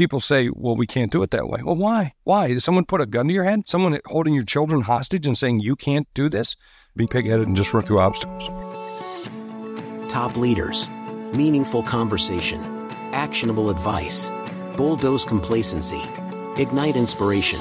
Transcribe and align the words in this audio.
people 0.00 0.18
say, 0.18 0.48
well, 0.54 0.74
we 0.74 0.86
can't 0.86 1.12
do 1.12 1.22
it 1.22 1.30
that 1.30 1.46
way. 1.46 1.60
Well, 1.62 1.76
why? 1.76 2.14
Why? 2.24 2.48
Did 2.48 2.62
someone 2.62 2.86
put 2.86 3.02
a 3.02 3.06
gun 3.06 3.28
to 3.28 3.34
your 3.34 3.44
head? 3.44 3.68
Someone 3.68 4.00
holding 4.06 4.32
your 4.32 4.44
children 4.44 4.80
hostage 4.80 5.26
and 5.26 5.36
saying 5.36 5.60
you 5.60 5.76
can't 5.76 6.08
do 6.14 6.30
this? 6.30 6.56
Be 6.96 7.06
pigheaded 7.06 7.44
and 7.44 7.54
just 7.54 7.74
run 7.74 7.84
through 7.84 8.00
obstacles. 8.00 8.48
Top 10.10 10.38
leaders, 10.38 10.88
meaningful 11.34 11.82
conversation, 11.82 12.62
actionable 13.12 13.68
advice, 13.68 14.32
bulldoze 14.74 15.26
complacency, 15.26 16.00
ignite 16.56 16.96
inspiration, 16.96 17.60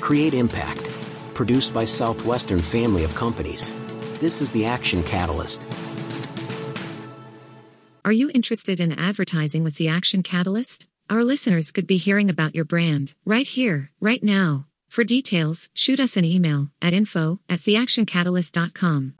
create 0.00 0.34
impact. 0.34 0.90
Produced 1.34 1.72
by 1.72 1.84
Southwestern 1.84 2.58
Family 2.58 3.04
of 3.04 3.14
Companies. 3.14 3.72
This 4.18 4.42
is 4.42 4.50
the 4.50 4.66
Action 4.66 5.04
Catalyst. 5.04 5.64
Are 8.04 8.10
you 8.10 8.28
interested 8.34 8.80
in 8.80 8.90
advertising 8.90 9.62
with 9.62 9.76
the 9.76 9.86
Action 9.86 10.24
Catalyst? 10.24 10.88
Our 11.08 11.22
listeners 11.22 11.70
could 11.70 11.86
be 11.86 11.98
hearing 11.98 12.28
about 12.28 12.56
your 12.56 12.64
brand 12.64 13.14
right 13.24 13.46
here, 13.46 13.92
right 14.00 14.22
now. 14.24 14.66
For 14.88 15.04
details, 15.04 15.70
shoot 15.72 16.00
us 16.00 16.16
an 16.16 16.24
email 16.24 16.70
at 16.82 16.92
info 16.92 17.38
at 17.48 17.60
theactioncatalyst.com. 17.60 19.14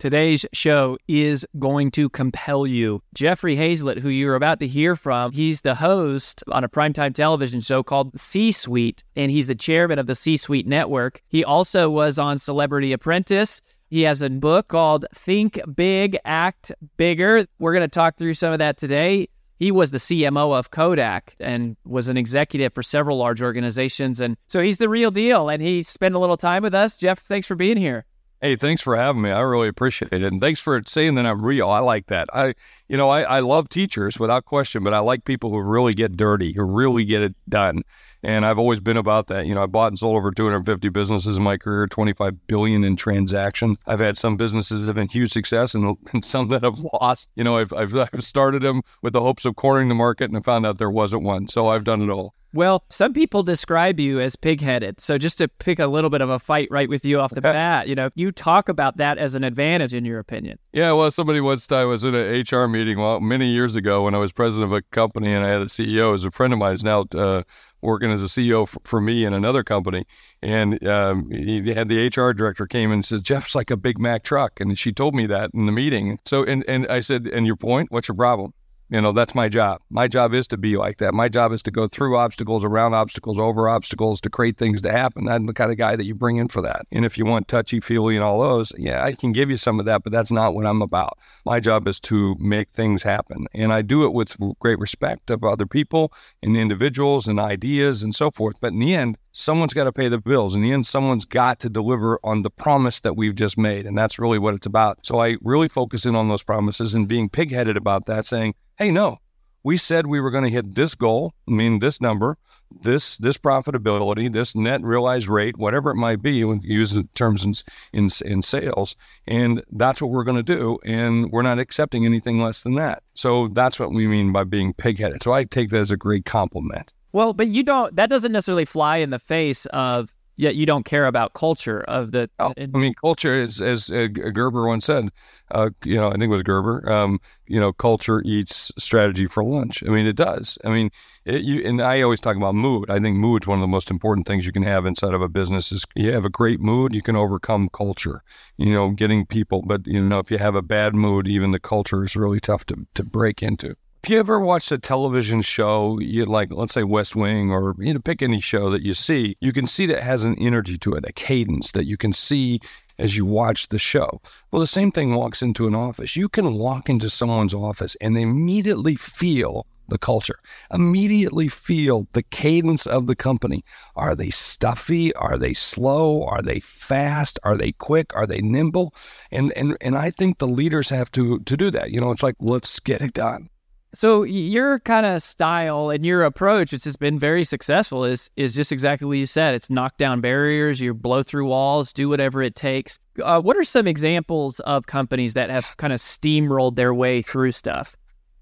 Today's 0.00 0.44
show 0.52 0.98
is 1.06 1.46
going 1.56 1.92
to 1.92 2.08
compel 2.08 2.66
you. 2.66 3.00
Jeffrey 3.14 3.54
Hayzlett, 3.54 4.00
who 4.00 4.08
you're 4.08 4.34
about 4.34 4.58
to 4.58 4.66
hear 4.66 4.96
from, 4.96 5.30
he's 5.30 5.60
the 5.60 5.76
host 5.76 6.42
on 6.50 6.64
a 6.64 6.68
primetime 6.68 7.14
television 7.14 7.60
show 7.60 7.84
called 7.84 8.18
C 8.18 8.50
Suite, 8.50 9.04
and 9.14 9.30
he's 9.30 9.46
the 9.46 9.54
chairman 9.54 10.00
of 10.00 10.08
the 10.08 10.16
C 10.16 10.36
Suite 10.36 10.66
Network. 10.66 11.22
He 11.28 11.44
also 11.44 11.88
was 11.88 12.18
on 12.18 12.38
Celebrity 12.38 12.92
Apprentice. 12.92 13.62
He 13.88 14.02
has 14.02 14.20
a 14.20 14.30
book 14.30 14.66
called 14.66 15.04
Think 15.14 15.60
Big, 15.72 16.18
Act 16.24 16.72
Bigger. 16.96 17.46
We're 17.60 17.72
going 17.72 17.82
to 17.82 17.88
talk 17.88 18.16
through 18.16 18.34
some 18.34 18.52
of 18.52 18.58
that 18.58 18.76
today. 18.76 19.28
He 19.56 19.70
was 19.70 19.90
the 19.90 19.98
CMO 19.98 20.58
of 20.58 20.70
Kodak 20.70 21.36
and 21.38 21.76
was 21.84 22.08
an 22.08 22.16
executive 22.16 22.72
for 22.74 22.82
several 22.82 23.18
large 23.18 23.40
organizations. 23.40 24.20
And 24.20 24.36
so 24.48 24.60
he's 24.60 24.78
the 24.78 24.88
real 24.88 25.10
deal. 25.10 25.48
And 25.48 25.62
he 25.62 25.82
spent 25.82 26.14
a 26.14 26.18
little 26.18 26.36
time 26.36 26.62
with 26.62 26.74
us. 26.74 26.96
Jeff, 26.96 27.20
thanks 27.20 27.46
for 27.46 27.54
being 27.54 27.76
here. 27.76 28.04
Hey, 28.40 28.56
thanks 28.56 28.82
for 28.82 28.94
having 28.94 29.22
me. 29.22 29.30
I 29.30 29.40
really 29.40 29.68
appreciate 29.68 30.12
it. 30.12 30.22
And 30.22 30.38
thanks 30.38 30.60
for 30.60 30.82
saying 30.86 31.14
that 31.14 31.24
I'm 31.24 31.42
real. 31.42 31.70
I 31.70 31.78
like 31.78 32.08
that. 32.08 32.28
I, 32.32 32.54
you 32.88 32.96
know, 32.98 33.08
I, 33.08 33.22
I 33.22 33.40
love 33.40 33.70
teachers 33.70 34.18
without 34.18 34.44
question, 34.44 34.82
but 34.82 34.92
I 34.92 34.98
like 34.98 35.24
people 35.24 35.48
who 35.50 35.62
really 35.62 35.94
get 35.94 36.14
dirty, 36.14 36.52
who 36.52 36.62
really 36.62 37.04
get 37.04 37.22
it 37.22 37.34
done. 37.48 37.82
And 38.24 38.46
I've 38.46 38.58
always 38.58 38.80
been 38.80 38.96
about 38.96 39.26
that. 39.26 39.46
You 39.46 39.54
know, 39.54 39.62
I 39.62 39.66
bought 39.66 39.88
and 39.88 39.98
sold 39.98 40.16
over 40.16 40.30
250 40.30 40.88
businesses 40.88 41.36
in 41.36 41.42
my 41.42 41.58
career, 41.58 41.86
25 41.86 42.46
billion 42.46 42.82
in 42.82 42.96
transaction. 42.96 43.76
I've 43.86 44.00
had 44.00 44.16
some 44.16 44.38
businesses 44.38 44.80
that 44.80 44.86
have 44.86 44.96
been 44.96 45.08
huge 45.08 45.30
success 45.30 45.74
and, 45.74 45.96
and 46.12 46.24
some 46.24 46.48
that 46.48 46.64
have 46.64 46.78
lost. 46.78 47.28
You 47.34 47.44
know, 47.44 47.58
I've, 47.58 47.72
I've, 47.74 47.94
I've 47.94 48.24
started 48.24 48.62
them 48.62 48.80
with 49.02 49.12
the 49.12 49.20
hopes 49.20 49.44
of 49.44 49.56
cornering 49.56 49.88
the 49.88 49.94
market 49.94 50.24
and 50.24 50.36
I 50.36 50.40
found 50.40 50.64
out 50.64 50.78
there 50.78 50.90
wasn't 50.90 51.22
one. 51.22 51.48
So 51.48 51.68
I've 51.68 51.84
done 51.84 52.00
it 52.00 52.08
all. 52.08 52.34
Well, 52.54 52.84
some 52.88 53.12
people 53.12 53.42
describe 53.42 53.98
you 53.98 54.20
as 54.20 54.36
pig-headed. 54.36 55.00
So 55.00 55.18
just 55.18 55.38
to 55.38 55.48
pick 55.48 55.80
a 55.80 55.88
little 55.88 56.08
bit 56.08 56.20
of 56.20 56.30
a 56.30 56.38
fight 56.38 56.68
right 56.70 56.88
with 56.88 57.04
you 57.04 57.18
off 57.18 57.34
the 57.34 57.40
bat, 57.42 57.88
you 57.88 57.96
know, 57.96 58.10
you 58.14 58.30
talk 58.30 58.68
about 58.68 58.96
that 58.98 59.18
as 59.18 59.34
an 59.34 59.42
advantage 59.42 59.92
in 59.92 60.04
your 60.04 60.20
opinion. 60.20 60.60
Yeah, 60.72 60.92
well, 60.92 61.10
somebody 61.10 61.40
once 61.40 61.70
I 61.72 61.82
was 61.82 62.04
in 62.04 62.14
an 62.14 62.44
HR 62.48 62.68
meeting 62.68 63.00
well, 63.00 63.18
many 63.18 63.48
years 63.48 63.74
ago 63.74 64.04
when 64.04 64.14
I 64.14 64.18
was 64.18 64.32
president 64.32 64.70
of 64.70 64.76
a 64.76 64.82
company 64.82 65.34
and 65.34 65.44
I 65.44 65.50
had 65.50 65.62
a 65.62 65.66
CEO 65.66 66.14
as 66.14 66.24
a 66.24 66.30
friend 66.30 66.52
of 66.52 66.60
mine 66.60 66.74
is 66.74 66.84
now 66.84 67.06
uh, 67.12 67.42
working 67.82 68.12
as 68.12 68.22
a 68.22 68.26
CEO 68.26 68.68
for, 68.68 68.80
for, 68.84 69.00
me 69.00 69.24
in 69.24 69.32
another 69.32 69.64
company. 69.64 70.06
And 70.40 70.86
um, 70.86 71.28
he 71.32 71.74
had 71.74 71.88
the 71.88 72.06
HR 72.06 72.32
director 72.32 72.68
came 72.68 72.92
and 72.92 73.04
says, 73.04 73.20
Jeff's 73.22 73.56
like 73.56 73.72
a 73.72 73.76
Big 73.76 73.98
Mack 73.98 74.22
truck. 74.22 74.60
And 74.60 74.78
she 74.78 74.92
told 74.92 75.16
me 75.16 75.26
that 75.26 75.50
in 75.54 75.66
the 75.66 75.72
meeting. 75.72 76.20
So, 76.24 76.44
and, 76.44 76.64
and 76.68 76.86
I 76.86 77.00
said, 77.00 77.26
and 77.26 77.48
your 77.48 77.56
point, 77.56 77.90
what's 77.90 78.06
your 78.06 78.14
problem? 78.14 78.54
You 78.94 79.00
know, 79.00 79.10
that's 79.10 79.34
my 79.34 79.48
job. 79.48 79.80
My 79.90 80.06
job 80.06 80.34
is 80.34 80.46
to 80.46 80.56
be 80.56 80.76
like 80.76 80.98
that. 80.98 81.14
My 81.14 81.28
job 81.28 81.50
is 81.50 81.64
to 81.64 81.72
go 81.72 81.88
through 81.88 82.16
obstacles, 82.16 82.62
around 82.62 82.94
obstacles, 82.94 83.40
over 83.40 83.68
obstacles 83.68 84.20
to 84.20 84.30
create 84.30 84.56
things 84.56 84.82
to 84.82 84.92
happen. 84.92 85.28
I'm 85.28 85.46
the 85.46 85.52
kind 85.52 85.72
of 85.72 85.78
guy 85.78 85.96
that 85.96 86.04
you 86.06 86.14
bring 86.14 86.36
in 86.36 86.46
for 86.46 86.62
that. 86.62 86.86
And 86.92 87.04
if 87.04 87.18
you 87.18 87.24
want 87.24 87.48
touchy 87.48 87.80
feely 87.80 88.14
and 88.14 88.22
all 88.22 88.38
those, 88.38 88.72
yeah, 88.78 89.02
I 89.02 89.14
can 89.14 89.32
give 89.32 89.50
you 89.50 89.56
some 89.56 89.80
of 89.80 89.86
that, 89.86 90.04
but 90.04 90.12
that's 90.12 90.30
not 90.30 90.54
what 90.54 90.64
I'm 90.64 90.80
about. 90.80 91.18
My 91.44 91.58
job 91.58 91.88
is 91.88 91.98
to 92.02 92.36
make 92.38 92.70
things 92.70 93.02
happen. 93.02 93.46
And 93.52 93.72
I 93.72 93.82
do 93.82 94.04
it 94.04 94.12
with 94.12 94.36
great 94.60 94.78
respect 94.78 95.28
of 95.28 95.42
other 95.42 95.66
people 95.66 96.12
and 96.40 96.56
individuals 96.56 97.26
and 97.26 97.40
ideas 97.40 98.04
and 98.04 98.14
so 98.14 98.30
forth. 98.30 98.60
But 98.60 98.74
in 98.74 98.78
the 98.78 98.94
end, 98.94 99.18
someone's 99.34 99.74
got 99.74 99.84
to 99.84 99.92
pay 99.92 100.08
the 100.08 100.18
bills. 100.18 100.54
In 100.54 100.62
the 100.62 100.72
end, 100.72 100.86
someone's 100.86 101.24
got 101.24 101.58
to 101.60 101.68
deliver 101.68 102.18
on 102.24 102.42
the 102.42 102.50
promise 102.50 103.00
that 103.00 103.16
we've 103.16 103.34
just 103.34 103.58
made. 103.58 103.84
And 103.84 103.98
that's 103.98 104.18
really 104.18 104.38
what 104.38 104.54
it's 104.54 104.66
about. 104.66 105.04
So 105.04 105.20
I 105.20 105.36
really 105.42 105.68
focus 105.68 106.06
in 106.06 106.14
on 106.14 106.28
those 106.28 106.42
promises 106.42 106.94
and 106.94 107.06
being 107.06 107.28
pigheaded 107.28 107.76
about 107.76 108.06
that, 108.06 108.24
saying, 108.24 108.54
hey, 108.78 108.90
no, 108.90 109.18
we 109.64 109.76
said 109.76 110.06
we 110.06 110.20
were 110.20 110.30
going 110.30 110.44
to 110.44 110.50
hit 110.50 110.74
this 110.74 110.94
goal, 110.94 111.34
I 111.48 111.50
mean, 111.50 111.80
this 111.80 112.00
number, 112.00 112.38
this 112.82 113.16
this 113.18 113.38
profitability, 113.38 114.32
this 114.32 114.54
net 114.54 114.82
realized 114.82 115.28
rate, 115.28 115.56
whatever 115.56 115.90
it 115.90 115.96
might 115.96 116.22
be, 116.22 116.44
when 116.44 116.60
you 116.62 116.78
use 116.78 116.90
the 116.92 117.06
terms 117.14 117.44
in, 117.44 117.54
in, 117.92 118.10
in 118.24 118.42
sales, 118.42 118.96
and 119.26 119.62
that's 119.72 120.02
what 120.02 120.10
we're 120.10 120.24
going 120.24 120.42
to 120.42 120.56
do, 120.56 120.78
and 120.84 121.30
we're 121.30 121.42
not 121.42 121.58
accepting 121.58 122.04
anything 122.04 122.38
less 122.38 122.62
than 122.62 122.74
that. 122.74 123.02
So 123.14 123.48
that's 123.48 123.78
what 123.78 123.92
we 123.92 124.06
mean 124.06 124.32
by 124.32 124.44
being 124.44 124.74
pigheaded. 124.74 125.22
So 125.22 125.32
I 125.32 125.44
take 125.44 125.70
that 125.70 125.82
as 125.82 125.90
a 125.90 125.96
great 125.96 126.24
compliment. 126.24 126.92
Well, 127.14 127.32
but 127.32 127.46
you 127.46 127.62
don't. 127.62 127.94
That 127.94 128.10
doesn't 128.10 128.32
necessarily 128.32 128.64
fly 128.64 128.96
in 128.96 129.10
the 129.10 129.20
face 129.20 129.66
of 129.66 130.12
yet 130.36 130.56
you 130.56 130.66
don't 130.66 130.84
care 130.84 131.06
about 131.06 131.32
culture 131.32 131.78
of 131.82 132.10
the. 132.10 132.28
Oh, 132.40 132.52
I 132.58 132.66
mean, 132.66 132.92
culture 132.94 133.36
is, 133.36 133.60
as 133.60 133.88
uh, 133.88 134.08
Gerber 134.08 134.66
once 134.66 134.86
said. 134.86 135.10
Uh, 135.52 135.70
you 135.84 135.94
know, 135.94 136.08
I 136.08 136.14
think 136.14 136.24
it 136.24 136.28
was 136.28 136.42
Gerber. 136.42 136.82
Um, 136.90 137.20
you 137.46 137.60
know, 137.60 137.72
culture 137.72 138.20
eats 138.24 138.72
strategy 138.80 139.28
for 139.28 139.44
lunch. 139.44 139.84
I 139.86 139.90
mean, 139.90 140.08
it 140.08 140.16
does. 140.16 140.58
I 140.64 140.70
mean, 140.70 140.90
it, 141.24 141.42
you, 141.42 141.62
and 141.64 141.80
I 141.80 142.02
always 142.02 142.20
talk 142.20 142.34
about 142.34 142.56
mood. 142.56 142.90
I 142.90 142.98
think 142.98 143.16
mood 143.16 143.44
is 143.44 143.46
one 143.46 143.58
of 143.58 143.62
the 143.62 143.68
most 143.68 143.92
important 143.92 144.26
things 144.26 144.44
you 144.44 144.50
can 144.50 144.64
have 144.64 144.84
inside 144.84 145.14
of 145.14 145.22
a 145.22 145.28
business. 145.28 145.70
Is 145.70 145.84
you 145.94 146.10
have 146.10 146.24
a 146.24 146.30
great 146.30 146.58
mood, 146.58 146.96
you 146.96 147.02
can 147.02 147.14
overcome 147.14 147.68
culture. 147.72 148.24
You 148.56 148.72
know, 148.72 148.90
getting 148.90 149.24
people. 149.24 149.62
But 149.64 149.86
you 149.86 150.02
know, 150.02 150.18
if 150.18 150.32
you 150.32 150.38
have 150.38 150.56
a 150.56 150.62
bad 150.62 150.96
mood, 150.96 151.28
even 151.28 151.52
the 151.52 151.60
culture 151.60 152.02
is 152.02 152.16
really 152.16 152.40
tough 152.40 152.64
to 152.66 152.88
to 152.94 153.04
break 153.04 153.40
into. 153.40 153.76
If 154.04 154.10
you 154.10 154.18
ever 154.18 154.38
watched 154.38 154.70
a 154.70 154.76
television 154.76 155.40
show, 155.40 155.98
you 155.98 156.26
like, 156.26 156.52
let's 156.52 156.74
say 156.74 156.82
West 156.82 157.16
Wing, 157.16 157.50
or 157.50 157.74
you 157.78 157.94
know, 157.94 158.00
pick 158.00 158.20
any 158.20 158.38
show 158.38 158.68
that 158.68 158.82
you 158.82 158.92
see, 158.92 159.34
you 159.40 159.50
can 159.50 159.66
see 159.66 159.86
that 159.86 160.02
has 160.02 160.24
an 160.24 160.36
energy 160.38 160.76
to 160.76 160.92
it, 160.92 161.06
a 161.08 161.12
cadence 161.14 161.72
that 161.72 161.86
you 161.86 161.96
can 161.96 162.12
see 162.12 162.60
as 162.98 163.16
you 163.16 163.24
watch 163.24 163.68
the 163.70 163.78
show. 163.78 164.20
Well, 164.50 164.60
the 164.60 164.66
same 164.66 164.92
thing 164.92 165.14
walks 165.14 165.40
into 165.40 165.66
an 165.66 165.74
office. 165.74 166.16
You 166.16 166.28
can 166.28 166.52
walk 166.58 166.90
into 166.90 167.08
someone's 167.08 167.54
office 167.54 167.96
and 168.02 168.18
immediately 168.18 168.96
feel 168.96 169.64
the 169.88 169.96
culture, 169.96 170.38
immediately 170.70 171.48
feel 171.48 172.06
the 172.12 172.24
cadence 172.24 172.86
of 172.86 173.06
the 173.06 173.16
company. 173.16 173.64
Are 173.96 174.14
they 174.14 174.28
stuffy? 174.28 175.14
Are 175.14 175.38
they 175.38 175.54
slow? 175.54 176.24
Are 176.24 176.42
they 176.42 176.60
fast? 176.60 177.38
Are 177.42 177.56
they 177.56 177.72
quick? 177.72 178.14
Are 178.14 178.26
they 178.26 178.42
nimble? 178.42 178.94
And 179.30 179.50
and 179.56 179.78
and 179.80 179.96
I 179.96 180.10
think 180.10 180.40
the 180.40 180.46
leaders 180.46 180.90
have 180.90 181.10
to 181.12 181.40
to 181.40 181.56
do 181.56 181.70
that. 181.70 181.90
You 181.90 182.02
know, 182.02 182.10
it's 182.10 182.22
like 182.22 182.36
let's 182.38 182.78
get 182.80 183.00
it 183.00 183.14
done. 183.14 183.48
So 183.94 184.24
your 184.24 184.80
kind 184.80 185.06
of 185.06 185.22
style 185.22 185.90
and 185.90 186.04
your 186.04 186.24
approach, 186.24 186.72
which 186.72 186.84
has 186.84 186.96
been 186.96 187.18
very 187.18 187.44
successful, 187.44 188.04
is 188.04 188.30
is 188.36 188.54
just 188.54 188.72
exactly 188.72 189.06
what 189.06 189.18
you 189.18 189.26
said. 189.26 189.54
It's 189.54 189.70
knock 189.70 189.96
down 189.96 190.20
barriers, 190.20 190.80
you 190.80 190.92
blow 190.94 191.22
through 191.22 191.46
walls, 191.46 191.92
do 191.92 192.08
whatever 192.08 192.42
it 192.42 192.56
takes. 192.56 192.98
Uh, 193.22 193.40
what 193.40 193.56
are 193.56 193.64
some 193.64 193.86
examples 193.86 194.58
of 194.60 194.86
companies 194.86 195.34
that 195.34 195.48
have 195.48 195.64
kind 195.76 195.92
of 195.92 196.00
steamrolled 196.00 196.74
their 196.74 196.92
way 196.92 197.22
through 197.22 197.52
stuff? 197.52 197.96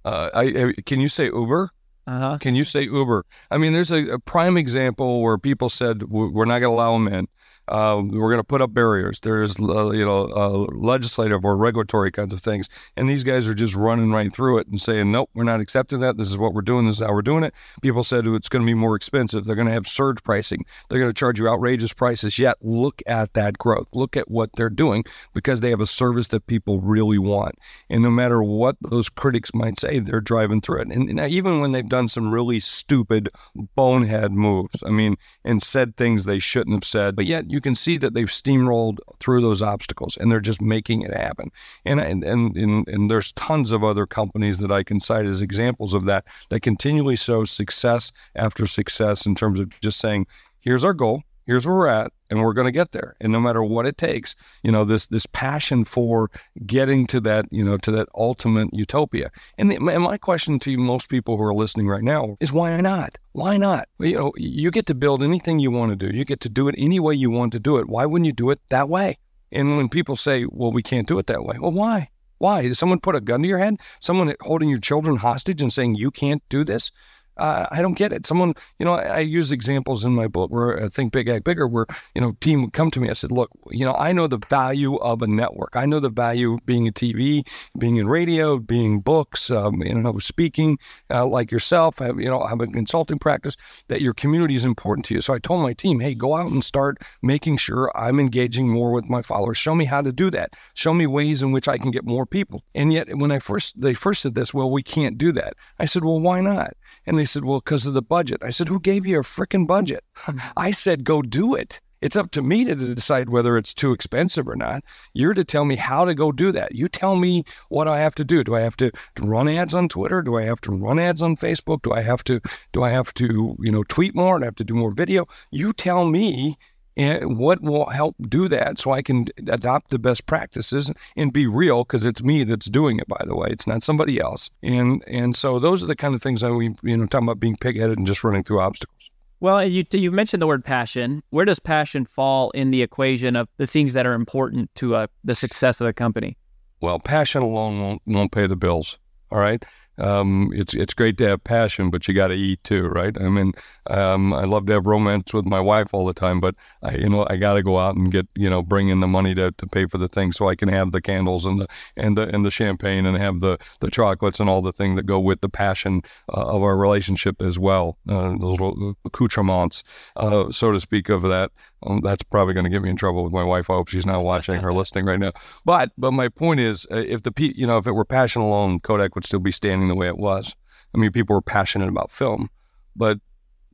Uh, 0.04 0.30
I, 0.34 0.42
I, 0.42 0.72
can 0.86 1.00
you 1.00 1.08
say 1.08 1.26
Uber? 1.26 1.70
Uh-huh. 2.06 2.38
Can 2.38 2.54
you 2.54 2.64
say 2.64 2.82
Uber? 2.82 3.24
I 3.50 3.58
mean, 3.58 3.72
there's 3.72 3.92
a, 3.92 4.08
a 4.08 4.18
prime 4.18 4.56
example 4.56 5.22
where 5.22 5.38
people 5.38 5.68
said 5.68 6.04
we're 6.04 6.46
not 6.46 6.58
going 6.58 6.62
to 6.62 6.68
allow 6.68 6.92
them 6.94 7.06
in. 7.06 7.28
Uh, 7.72 8.02
we're 8.04 8.28
going 8.28 8.36
to 8.36 8.44
put 8.44 8.60
up 8.60 8.74
barriers. 8.74 9.18
There's, 9.20 9.58
uh, 9.58 9.92
you 9.92 10.04
know, 10.04 10.28
uh, 10.36 10.66
legislative 10.76 11.42
or 11.42 11.56
regulatory 11.56 12.12
kinds 12.12 12.34
of 12.34 12.42
things. 12.42 12.68
And 12.98 13.08
these 13.08 13.24
guys 13.24 13.48
are 13.48 13.54
just 13.54 13.74
running 13.74 14.12
right 14.12 14.30
through 14.30 14.58
it 14.58 14.66
and 14.68 14.78
saying, 14.78 15.10
nope, 15.10 15.30
we're 15.32 15.44
not 15.44 15.60
accepting 15.60 16.00
that. 16.00 16.18
This 16.18 16.28
is 16.28 16.36
what 16.36 16.52
we're 16.52 16.60
doing. 16.60 16.86
This 16.86 16.96
is 17.00 17.06
how 17.06 17.14
we're 17.14 17.22
doing 17.22 17.44
it. 17.44 17.54
People 17.80 18.04
said 18.04 18.26
it's 18.26 18.50
going 18.50 18.60
to 18.60 18.66
be 18.66 18.74
more 18.74 18.94
expensive. 18.94 19.46
They're 19.46 19.56
going 19.56 19.68
to 19.68 19.72
have 19.72 19.88
surge 19.88 20.22
pricing. 20.22 20.66
They're 20.90 20.98
going 20.98 21.08
to 21.08 21.18
charge 21.18 21.38
you 21.38 21.48
outrageous 21.48 21.94
prices. 21.94 22.38
Yet 22.38 22.58
look 22.60 23.00
at 23.06 23.32
that 23.32 23.56
growth. 23.56 23.88
Look 23.94 24.18
at 24.18 24.30
what 24.30 24.50
they're 24.54 24.68
doing 24.68 25.04
because 25.32 25.60
they 25.60 25.70
have 25.70 25.80
a 25.80 25.86
service 25.86 26.28
that 26.28 26.46
people 26.46 26.78
really 26.82 27.18
want. 27.18 27.54
And 27.88 28.02
no 28.02 28.10
matter 28.10 28.42
what 28.42 28.76
those 28.82 29.08
critics 29.08 29.54
might 29.54 29.80
say, 29.80 29.98
they're 29.98 30.20
driving 30.20 30.60
through 30.60 30.82
it. 30.82 30.88
And, 30.88 31.08
and 31.08 31.32
even 31.32 31.60
when 31.60 31.72
they've 31.72 31.88
done 31.88 32.08
some 32.08 32.30
really 32.30 32.60
stupid, 32.60 33.30
bonehead 33.74 34.32
moves, 34.32 34.82
I 34.84 34.90
mean, 34.90 35.16
and 35.42 35.62
said 35.62 35.96
things 35.96 36.24
they 36.24 36.38
shouldn't 36.38 36.76
have 36.76 36.84
said, 36.84 37.16
but 37.16 37.24
yet 37.24 37.50
you 37.50 37.61
can 37.62 37.74
see 37.74 37.96
that 37.98 38.12
they've 38.12 38.28
steamrolled 38.28 38.98
through 39.18 39.40
those 39.40 39.62
obstacles 39.62 40.18
and 40.18 40.30
they're 40.30 40.40
just 40.40 40.60
making 40.60 41.02
it 41.02 41.14
happen. 41.14 41.50
And 41.86 42.00
and 42.00 42.22
and 42.22 42.54
and, 42.56 42.86
and 42.88 43.10
there's 43.10 43.32
tons 43.32 43.72
of 43.72 43.82
other 43.82 44.06
companies 44.06 44.58
that 44.58 44.70
I 44.70 44.82
can 44.82 45.00
cite 45.00 45.24
as 45.26 45.40
examples 45.40 45.94
of 45.94 46.04
that 46.06 46.24
that 46.50 46.60
continually 46.60 47.16
show 47.16 47.44
success 47.46 48.12
after 48.36 48.66
success 48.66 49.24
in 49.24 49.34
terms 49.34 49.60
of 49.60 49.70
just 49.80 49.98
saying, 49.98 50.26
here's 50.60 50.84
our 50.84 50.94
goal. 50.94 51.22
Here's 51.46 51.66
where 51.66 51.74
we're 51.74 51.86
at, 51.88 52.12
and 52.30 52.40
we're 52.40 52.52
going 52.52 52.66
to 52.66 52.72
get 52.72 52.92
there. 52.92 53.16
And 53.20 53.32
no 53.32 53.40
matter 53.40 53.62
what 53.62 53.86
it 53.86 53.98
takes, 53.98 54.34
you 54.62 54.70
know, 54.70 54.84
this 54.84 55.06
this 55.06 55.26
passion 55.26 55.84
for 55.84 56.30
getting 56.66 57.06
to 57.08 57.20
that, 57.20 57.46
you 57.50 57.64
know, 57.64 57.76
to 57.78 57.90
that 57.92 58.08
ultimate 58.14 58.68
utopia. 58.72 59.30
And, 59.58 59.70
the, 59.70 59.76
and 59.76 60.02
my 60.02 60.18
question 60.18 60.58
to 60.60 60.76
most 60.76 61.08
people 61.08 61.36
who 61.36 61.42
are 61.42 61.54
listening 61.54 61.88
right 61.88 62.02
now 62.02 62.36
is 62.40 62.52
why 62.52 62.80
not? 62.80 63.18
Why 63.32 63.56
not? 63.56 63.88
You 63.98 64.18
know, 64.18 64.32
you 64.36 64.70
get 64.70 64.86
to 64.86 64.94
build 64.94 65.22
anything 65.22 65.58
you 65.58 65.70
want 65.70 65.90
to 65.90 65.96
do. 66.08 66.16
You 66.16 66.24
get 66.24 66.40
to 66.40 66.48
do 66.48 66.68
it 66.68 66.74
any 66.78 67.00
way 67.00 67.14
you 67.14 67.30
want 67.30 67.52
to 67.52 67.60
do 67.60 67.76
it. 67.78 67.88
Why 67.88 68.06
wouldn't 68.06 68.26
you 68.26 68.32
do 68.32 68.50
it 68.50 68.60
that 68.68 68.88
way? 68.88 69.18
And 69.50 69.76
when 69.76 69.88
people 69.88 70.16
say, 70.16 70.46
"Well, 70.48 70.72
we 70.72 70.82
can't 70.82 71.08
do 71.08 71.18
it 71.18 71.26
that 71.26 71.44
way," 71.44 71.58
well, 71.58 71.72
why? 71.72 72.08
Why? 72.38 72.62
Did 72.62 72.76
someone 72.76 72.98
put 72.98 73.14
a 73.14 73.20
gun 73.20 73.42
to 73.42 73.48
your 73.48 73.58
head? 73.58 73.76
Someone 74.00 74.34
holding 74.40 74.68
your 74.68 74.80
children 74.80 75.16
hostage 75.16 75.62
and 75.62 75.72
saying 75.72 75.94
you 75.94 76.10
can't 76.10 76.42
do 76.48 76.64
this? 76.64 76.90
Uh, 77.36 77.66
I 77.70 77.80
don't 77.80 77.94
get 77.94 78.12
it. 78.12 78.26
Someone, 78.26 78.54
you 78.78 78.84
know, 78.84 78.94
I, 78.94 79.20
use 79.20 79.52
examples 79.52 80.04
in 80.04 80.14
my 80.14 80.28
book 80.28 80.50
where 80.50 80.82
I 80.82 80.88
Think 80.88 81.12
Big, 81.12 81.28
Act 81.28 81.44
Bigger, 81.44 81.66
where, 81.66 81.86
you 82.14 82.20
know, 82.20 82.36
team 82.40 82.60
would 82.62 82.74
come 82.74 82.90
to 82.90 83.00
me. 83.00 83.08
I 83.08 83.14
said, 83.14 83.32
look, 83.32 83.50
you 83.70 83.84
know, 83.84 83.94
I 83.94 84.12
know 84.12 84.26
the 84.26 84.40
value 84.50 84.96
of 84.96 85.22
a 85.22 85.26
network. 85.26 85.70
I 85.74 85.86
know 85.86 85.98
the 85.98 86.10
value 86.10 86.54
of 86.54 86.66
being 86.66 86.86
a 86.86 86.92
TV, 86.92 87.46
being 87.78 87.96
in 87.96 88.06
radio, 88.06 88.58
being 88.58 89.00
books, 89.00 89.50
um, 89.50 89.82
you 89.82 89.94
know, 89.94 90.18
speaking 90.18 90.78
uh, 91.10 91.26
like 91.26 91.50
yourself, 91.50 91.98
have, 91.98 92.20
you 92.20 92.28
know, 92.28 92.44
have 92.44 92.60
a 92.60 92.66
consulting 92.66 93.18
practice, 93.18 93.56
that 93.88 94.02
your 94.02 94.12
community 94.12 94.54
is 94.54 94.64
important 94.64 95.06
to 95.06 95.14
you. 95.14 95.22
So 95.22 95.32
I 95.32 95.38
told 95.38 95.62
my 95.62 95.72
team, 95.72 96.00
hey, 96.00 96.14
go 96.14 96.36
out 96.36 96.50
and 96.50 96.62
start 96.62 96.98
making 97.22 97.56
sure 97.56 97.90
I'm 97.94 98.20
engaging 98.20 98.68
more 98.68 98.92
with 98.92 99.06
my 99.06 99.22
followers. 99.22 99.56
Show 99.56 99.74
me 99.74 99.86
how 99.86 100.02
to 100.02 100.12
do 100.12 100.30
that. 100.32 100.52
Show 100.74 100.92
me 100.92 101.06
ways 101.06 101.42
in 101.42 101.52
which 101.52 101.66
I 101.66 101.78
can 101.78 101.90
get 101.90 102.04
more 102.04 102.26
people. 102.26 102.62
And 102.74 102.92
yet 102.92 103.16
when 103.16 103.32
I 103.32 103.38
first, 103.38 103.80
they 103.80 103.94
first 103.94 104.22
said 104.22 104.34
this, 104.34 104.52
well, 104.52 104.70
we 104.70 104.82
can't 104.82 105.16
do 105.16 105.32
that. 105.32 105.54
I 105.78 105.86
said, 105.86 106.04
well, 106.04 106.20
why 106.20 106.40
not? 106.40 106.74
And 107.06 107.18
they 107.18 107.24
said, 107.24 107.44
well, 107.44 107.60
because 107.60 107.86
of 107.86 107.94
the 107.94 108.02
budget. 108.02 108.42
I 108.42 108.50
said, 108.50 108.68
who 108.68 108.80
gave 108.80 109.06
you 109.06 109.18
a 109.18 109.22
freaking 109.22 109.66
budget? 109.66 110.04
Hmm. 110.14 110.38
I 110.56 110.70
said, 110.70 111.04
go 111.04 111.22
do 111.22 111.54
it. 111.54 111.80
It's 112.02 112.16
up 112.16 112.32
to 112.32 112.42
me 112.42 112.64
to 112.64 112.74
decide 112.74 113.28
whether 113.28 113.56
it's 113.56 113.72
too 113.72 113.92
expensive 113.92 114.48
or 114.48 114.56
not. 114.56 114.82
You're 115.14 115.34
to 115.34 115.44
tell 115.44 115.64
me 115.64 115.76
how 115.76 116.04
to 116.04 116.16
go 116.16 116.32
do 116.32 116.50
that. 116.50 116.74
You 116.74 116.88
tell 116.88 117.14
me 117.14 117.44
what 117.68 117.86
I 117.86 118.00
have 118.00 118.16
to 118.16 118.24
do. 118.24 118.42
Do 118.42 118.56
I 118.56 118.60
have 118.60 118.76
to 118.78 118.90
run 119.20 119.48
ads 119.48 119.72
on 119.72 119.88
Twitter? 119.88 120.20
Do 120.20 120.36
I 120.36 120.42
have 120.42 120.60
to 120.62 120.72
run 120.72 120.98
ads 120.98 121.22
on 121.22 121.36
Facebook? 121.36 121.82
Do 121.82 121.92
I 121.92 122.00
have 122.00 122.24
to 122.24 122.40
do 122.72 122.82
I 122.82 122.90
have 122.90 123.14
to, 123.14 123.56
you 123.60 123.70
know, 123.70 123.84
tweet 123.84 124.16
more? 124.16 124.40
Do 124.40 124.44
I 124.44 124.46
have 124.46 124.56
to 124.56 124.64
do 124.64 124.74
more 124.74 124.90
video? 124.90 125.28
You 125.52 125.72
tell 125.72 126.04
me 126.04 126.58
and 126.96 127.38
what 127.38 127.62
will 127.62 127.86
help 127.86 128.16
do 128.28 128.48
that 128.48 128.78
so 128.78 128.92
I 128.92 129.02
can 129.02 129.28
adopt 129.48 129.90
the 129.90 129.98
best 129.98 130.26
practices 130.26 130.90
and 131.16 131.32
be 131.32 131.46
real? 131.46 131.84
Because 131.84 132.04
it's 132.04 132.22
me 132.22 132.44
that's 132.44 132.66
doing 132.66 132.98
it 132.98 133.08
by 133.08 133.22
the 133.26 133.34
way. 133.34 133.48
It's 133.50 133.66
not 133.66 133.82
somebody 133.82 134.20
else. 134.20 134.50
And 134.62 135.02
and 135.06 135.36
so 135.36 135.58
those 135.58 135.82
are 135.82 135.86
the 135.86 135.96
kind 135.96 136.14
of 136.14 136.22
things 136.22 136.42
that 136.42 136.54
we 136.54 136.74
you 136.82 136.96
know 136.96 137.06
talking 137.06 137.26
about 137.26 137.40
being 137.40 137.56
pig-headed 137.56 137.98
and 137.98 138.06
just 138.06 138.22
running 138.24 138.44
through 138.44 138.60
obstacles. 138.60 139.10
Well 139.40 139.64
you 139.66 139.84
you 139.92 140.10
mentioned 140.10 140.42
the 140.42 140.46
word 140.46 140.64
passion. 140.64 141.22
Where 141.30 141.44
does 141.44 141.58
passion 141.58 142.04
fall 142.04 142.50
in 142.50 142.70
the 142.70 142.82
equation 142.82 143.36
of 143.36 143.48
the 143.56 143.66
things 143.66 143.94
that 143.94 144.06
are 144.06 144.14
important 144.14 144.74
to 144.76 144.96
uh, 144.96 145.06
the 145.24 145.34
success 145.34 145.80
of 145.80 145.86
the 145.86 145.92
company? 145.92 146.36
Well 146.80 146.98
passion 146.98 147.42
alone 147.42 147.80
won't 147.80 148.02
won't 148.06 148.32
pay 148.32 148.46
the 148.46 148.56
bills. 148.56 148.98
All 149.30 149.38
right 149.38 149.64
um, 149.98 150.52
it's 150.54 150.74
it's 150.74 150.94
great 150.94 151.18
to 151.18 151.28
have 151.28 151.44
passion, 151.44 151.90
but 151.90 152.08
you 152.08 152.14
got 152.14 152.28
to 152.28 152.34
eat 152.34 152.62
too, 152.64 152.88
right? 152.88 153.16
I 153.20 153.28
mean, 153.28 153.52
um, 153.88 154.32
I 154.32 154.44
love 154.44 154.66
to 154.66 154.72
have 154.72 154.86
romance 154.86 155.34
with 155.34 155.44
my 155.44 155.60
wife 155.60 155.88
all 155.92 156.06
the 156.06 156.14
time, 156.14 156.40
but 156.40 156.54
I, 156.82 156.96
you 156.96 157.08
know, 157.08 157.26
I 157.28 157.36
got 157.36 157.54
to 157.54 157.62
go 157.62 157.78
out 157.78 157.96
and 157.96 158.10
get, 158.10 158.26
you 158.34 158.48
know, 158.48 158.62
bring 158.62 158.88
in 158.88 159.00
the 159.00 159.06
money 159.06 159.34
to, 159.34 159.52
to 159.52 159.66
pay 159.66 159.86
for 159.86 159.98
the 159.98 160.08
things 160.08 160.36
so 160.36 160.48
I 160.48 160.54
can 160.54 160.68
have 160.68 160.92
the 160.92 161.02
candles 161.02 161.44
and 161.44 161.60
the 161.60 161.66
and 161.96 162.16
the 162.16 162.22
and 162.34 162.44
the 162.44 162.50
champagne 162.50 163.06
and 163.06 163.16
have 163.16 163.40
the 163.40 163.58
the 163.80 163.90
chocolates 163.90 164.40
and 164.40 164.48
all 164.48 164.62
the 164.62 164.72
things 164.72 164.96
that 164.96 165.06
go 165.06 165.20
with 165.20 165.40
the 165.40 165.48
passion 165.48 166.02
uh, 166.28 166.46
of 166.46 166.62
our 166.62 166.76
relationship 166.76 167.42
as 167.42 167.58
well. 167.58 167.98
Uh, 168.08 168.30
those 168.30 168.60
little 168.60 168.94
accoutrements, 169.04 169.82
uh, 170.16 170.50
so 170.50 170.72
to 170.72 170.80
speak, 170.80 171.08
of 171.08 171.22
that. 171.22 171.50
Um, 171.84 172.00
that's 172.02 172.22
probably 172.22 172.54
going 172.54 172.64
to 172.64 172.70
get 172.70 172.82
me 172.82 172.90
in 172.90 172.96
trouble 172.96 173.24
with 173.24 173.32
my 173.32 173.44
wife. 173.44 173.68
I 173.70 173.74
hope 173.74 173.88
she's 173.88 174.06
not 174.06 174.24
watching 174.24 174.64
or 174.64 174.72
listening 174.72 175.06
right 175.06 175.18
now. 175.18 175.32
But 175.64 175.90
but 175.98 176.12
my 176.12 176.28
point 176.28 176.60
is, 176.60 176.86
uh, 176.90 176.96
if 176.96 177.22
the 177.22 177.32
you 177.36 177.66
know 177.66 177.78
if 177.78 177.86
it 177.86 177.92
were 177.92 178.04
passion 178.04 178.42
alone, 178.42 178.80
Kodak 178.80 179.14
would 179.14 179.24
still 179.24 179.40
be 179.40 179.52
standing 179.52 179.88
the 179.88 179.94
way 179.94 180.08
it 180.08 180.18
was. 180.18 180.54
I 180.94 180.98
mean, 180.98 181.12
people 181.12 181.34
were 181.34 181.42
passionate 181.42 181.88
about 181.88 182.12
film, 182.12 182.50
but 182.94 183.18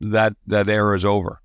that 0.01 0.35
that 0.47 0.69
era 0.69 0.97
is 0.97 1.05
over 1.05 1.41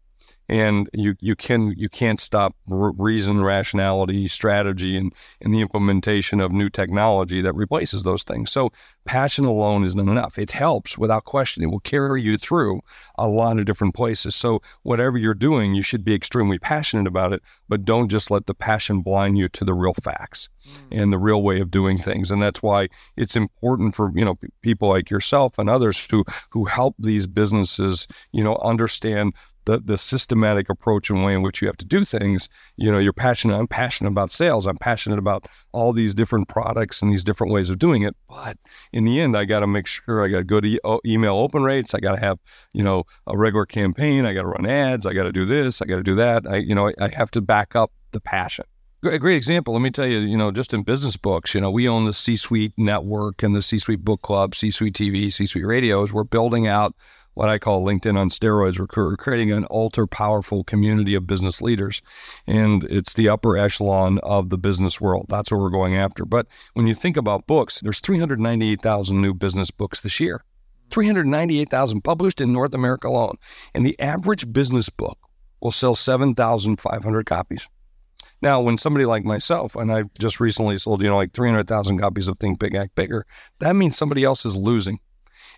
and 0.50 0.90
you 0.94 1.16
you 1.20 1.36
can 1.36 1.74
you 1.78 1.90
can't 1.90 2.20
stop 2.20 2.56
reason, 2.68 3.44
rationality, 3.44 4.28
strategy, 4.28 4.98
and 4.98 5.14
and 5.42 5.54
the 5.54 5.62
implementation 5.62 6.42
of 6.42 6.52
new 6.52 6.70
technology 6.70 7.42
that 7.42 7.54
replaces 7.54 8.04
those 8.04 8.24
things. 8.24 8.52
So 8.52 8.72
passion 9.06 9.46
alone 9.46 9.86
isn't 9.86 10.00
enough. 10.00 10.38
It 10.38 10.52
helps 10.52 10.98
without 10.98 11.26
question. 11.26 11.64
It 11.64 11.72
will 11.72 11.80
carry 11.80 12.22
you 12.22 12.38
through 12.38 12.82
a 13.18 13.28
lot 13.28 13.60
of 13.60 13.66
different 13.66 13.96
places. 13.96 14.36
So 14.36 14.62
whatever 14.84 15.18
you're 15.18 15.34
doing, 15.34 15.76
you 15.76 15.84
should 15.84 16.04
be 16.04 16.14
extremely 16.14 16.60
passionate 16.60 17.08
about 17.08 17.34
it, 17.34 17.42
but 17.70 17.86
don't 17.86 18.10
just 18.10 18.32
let 18.32 18.46
the 18.46 18.54
passion 18.54 19.02
blind 19.02 19.38
you 19.38 19.50
to 19.50 19.66
the 19.66 19.74
real 19.74 19.94
facts 19.94 20.50
mm. 20.68 20.74
and 20.92 21.14
the 21.14 21.18
real 21.18 21.42
way 21.42 21.60
of 21.62 21.72
doing 21.72 22.02
things. 22.02 22.32
And 22.32 22.42
that's 22.42 22.62
why 22.62 22.90
it's 23.18 23.36
important 23.36 23.96
for 23.96 24.12
you 24.16 24.26
know 24.26 24.38
people 24.62 24.90
like 24.90 25.10
yourself 25.10 25.58
and 25.58 25.70
others 25.70 26.06
who 26.10 26.26
who 26.50 26.66
help 26.66 26.96
these 27.00 27.28
businesses 27.28 28.08
you 28.32 28.44
know 28.44 28.58
understand 28.64 29.34
the 29.66 29.80
the 29.80 29.98
systematic 29.98 30.70
approach 30.70 31.10
and 31.10 31.24
way 31.24 31.34
in 31.34 31.42
which 31.42 31.62
you 31.62 31.68
have 31.68 31.78
to 31.78 31.86
do 31.86 32.06
things. 32.06 32.50
You 32.78 32.92
know, 32.92 33.00
you're 33.00 33.14
passionate. 33.14 33.58
I'm 33.58 33.68
passionate 33.68 34.10
about 34.10 34.32
sales. 34.32 34.66
I'm 34.68 34.78
passionate 34.78 35.20
about 35.20 35.48
all 35.72 35.94
these 35.94 36.14
different 36.14 36.48
products 36.48 37.02
and 37.02 37.12
these 37.12 37.24
different 37.24 37.54
ways 37.54 37.70
of 37.70 37.80
doing 37.80 38.04
it. 38.04 38.16
But 38.30 38.58
in 38.92 39.04
the 39.04 39.20
end, 39.20 39.38
I 39.38 39.46
got 39.46 39.62
to 39.62 39.68
make 39.68 39.88
sure 39.88 40.24
I 40.24 40.28
got 40.28 40.48
good 40.48 40.66
e- 40.66 40.80
oh, 40.84 41.02
email 41.06 41.36
open 41.36 41.64
rates. 41.64 41.94
I 41.94 42.00
got 42.00 42.14
to 42.14 42.20
have 42.20 42.40
you 42.74 42.84
know 42.84 43.06
a 43.28 43.38
regular 43.38 43.66
campaign. 43.66 44.26
I 44.26 44.34
got 44.34 44.44
to 44.44 44.50
run 44.50 44.66
ads. 44.66 45.06
I 45.06 45.14
got 45.14 45.24
to 45.24 45.32
do 45.32 45.46
this. 45.46 45.82
I 45.82 45.86
got 45.86 45.98
to 45.98 46.04
do 46.04 46.16
that. 46.16 46.46
I 46.48 46.58
you 46.58 46.76
know 46.76 46.90
I, 46.90 46.94
I 47.00 47.08
have 47.10 47.32
to 47.32 47.42
back 47.42 47.76
up 47.76 47.92
the 48.12 48.22
passion. 48.22 48.66
A 49.06 49.20
great 49.20 49.36
example. 49.36 49.74
Let 49.74 49.82
me 49.82 49.92
tell 49.92 50.08
you, 50.08 50.20
you 50.20 50.38
know, 50.38 50.50
just 50.50 50.74
in 50.74 50.84
business 50.84 51.18
books, 51.18 51.54
you 51.54 51.60
know, 51.60 51.70
we 51.70 51.90
own 51.90 52.06
the 52.06 52.14
C 52.14 52.38
Suite 52.38 52.72
network 52.78 53.44
and 53.44 53.54
the 53.54 53.62
C 53.62 53.78
Suite 53.78 54.06
book 54.06 54.22
club, 54.22 54.56
C 54.56 54.72
Suite 54.72 54.94
TV, 54.96 55.32
C 55.32 55.46
Suite 55.46 55.66
radios. 55.66 56.14
We're 56.14 56.24
building 56.24 56.68
out 56.68 56.96
what 57.34 57.50
I 57.50 57.58
call 57.58 57.86
LinkedIn 57.86 58.18
on 58.18 58.30
steroids. 58.30 58.80
We're 58.80 59.18
creating 59.18 59.52
an 59.52 59.66
ultra 59.72 60.08
powerful 60.08 60.64
community 60.64 61.16
of 61.16 61.28
business 61.28 61.62
leaders, 61.62 62.02
and 62.48 62.84
it's 62.86 63.14
the 63.14 63.30
upper 63.30 63.58
echelon 63.58 64.20
of 64.20 64.50
the 64.50 64.58
business 64.58 65.02
world. 65.02 65.26
That's 65.30 65.52
what 65.52 65.60
we're 65.60 65.70
going 65.70 65.96
after. 65.96 66.26
But 66.26 66.48
when 66.74 66.88
you 66.88 66.96
think 66.96 67.18
about 67.18 67.48
books, 67.48 67.80
there's 67.82 68.00
398,000 68.00 69.22
new 69.22 69.34
business 69.34 69.72
books 69.72 70.02
this 70.02 70.20
year. 70.20 70.44
398,000 70.92 72.02
published 72.02 72.40
in 72.40 72.54
North 72.54 72.74
America 72.74 73.08
alone. 73.08 73.36
And 73.74 73.86
the 73.86 74.00
average 74.00 74.52
business 74.54 74.90
book 74.90 75.18
will 75.60 75.72
sell 75.72 75.96
7,500 75.96 77.26
copies. 77.26 77.68
Now, 78.44 78.62
when 78.62 78.78
somebody 78.78 79.06
like 79.06 79.24
myself, 79.24 79.76
and 79.76 79.92
I 79.92 80.04
just 80.20 80.40
recently 80.42 80.78
sold, 80.78 81.02
you 81.02 81.08
know, 81.08 81.16
like 81.16 81.34
300,000 81.34 81.98
copies 81.98 82.28
of 82.28 82.38
Think 82.38 82.60
Big, 82.60 82.76
Act 82.76 82.94
Bigger, 82.94 83.26
that 83.60 83.76
means 83.76 83.98
somebody 83.98 84.24
else 84.26 84.46
is 84.46 84.56
losing. 84.56 85.00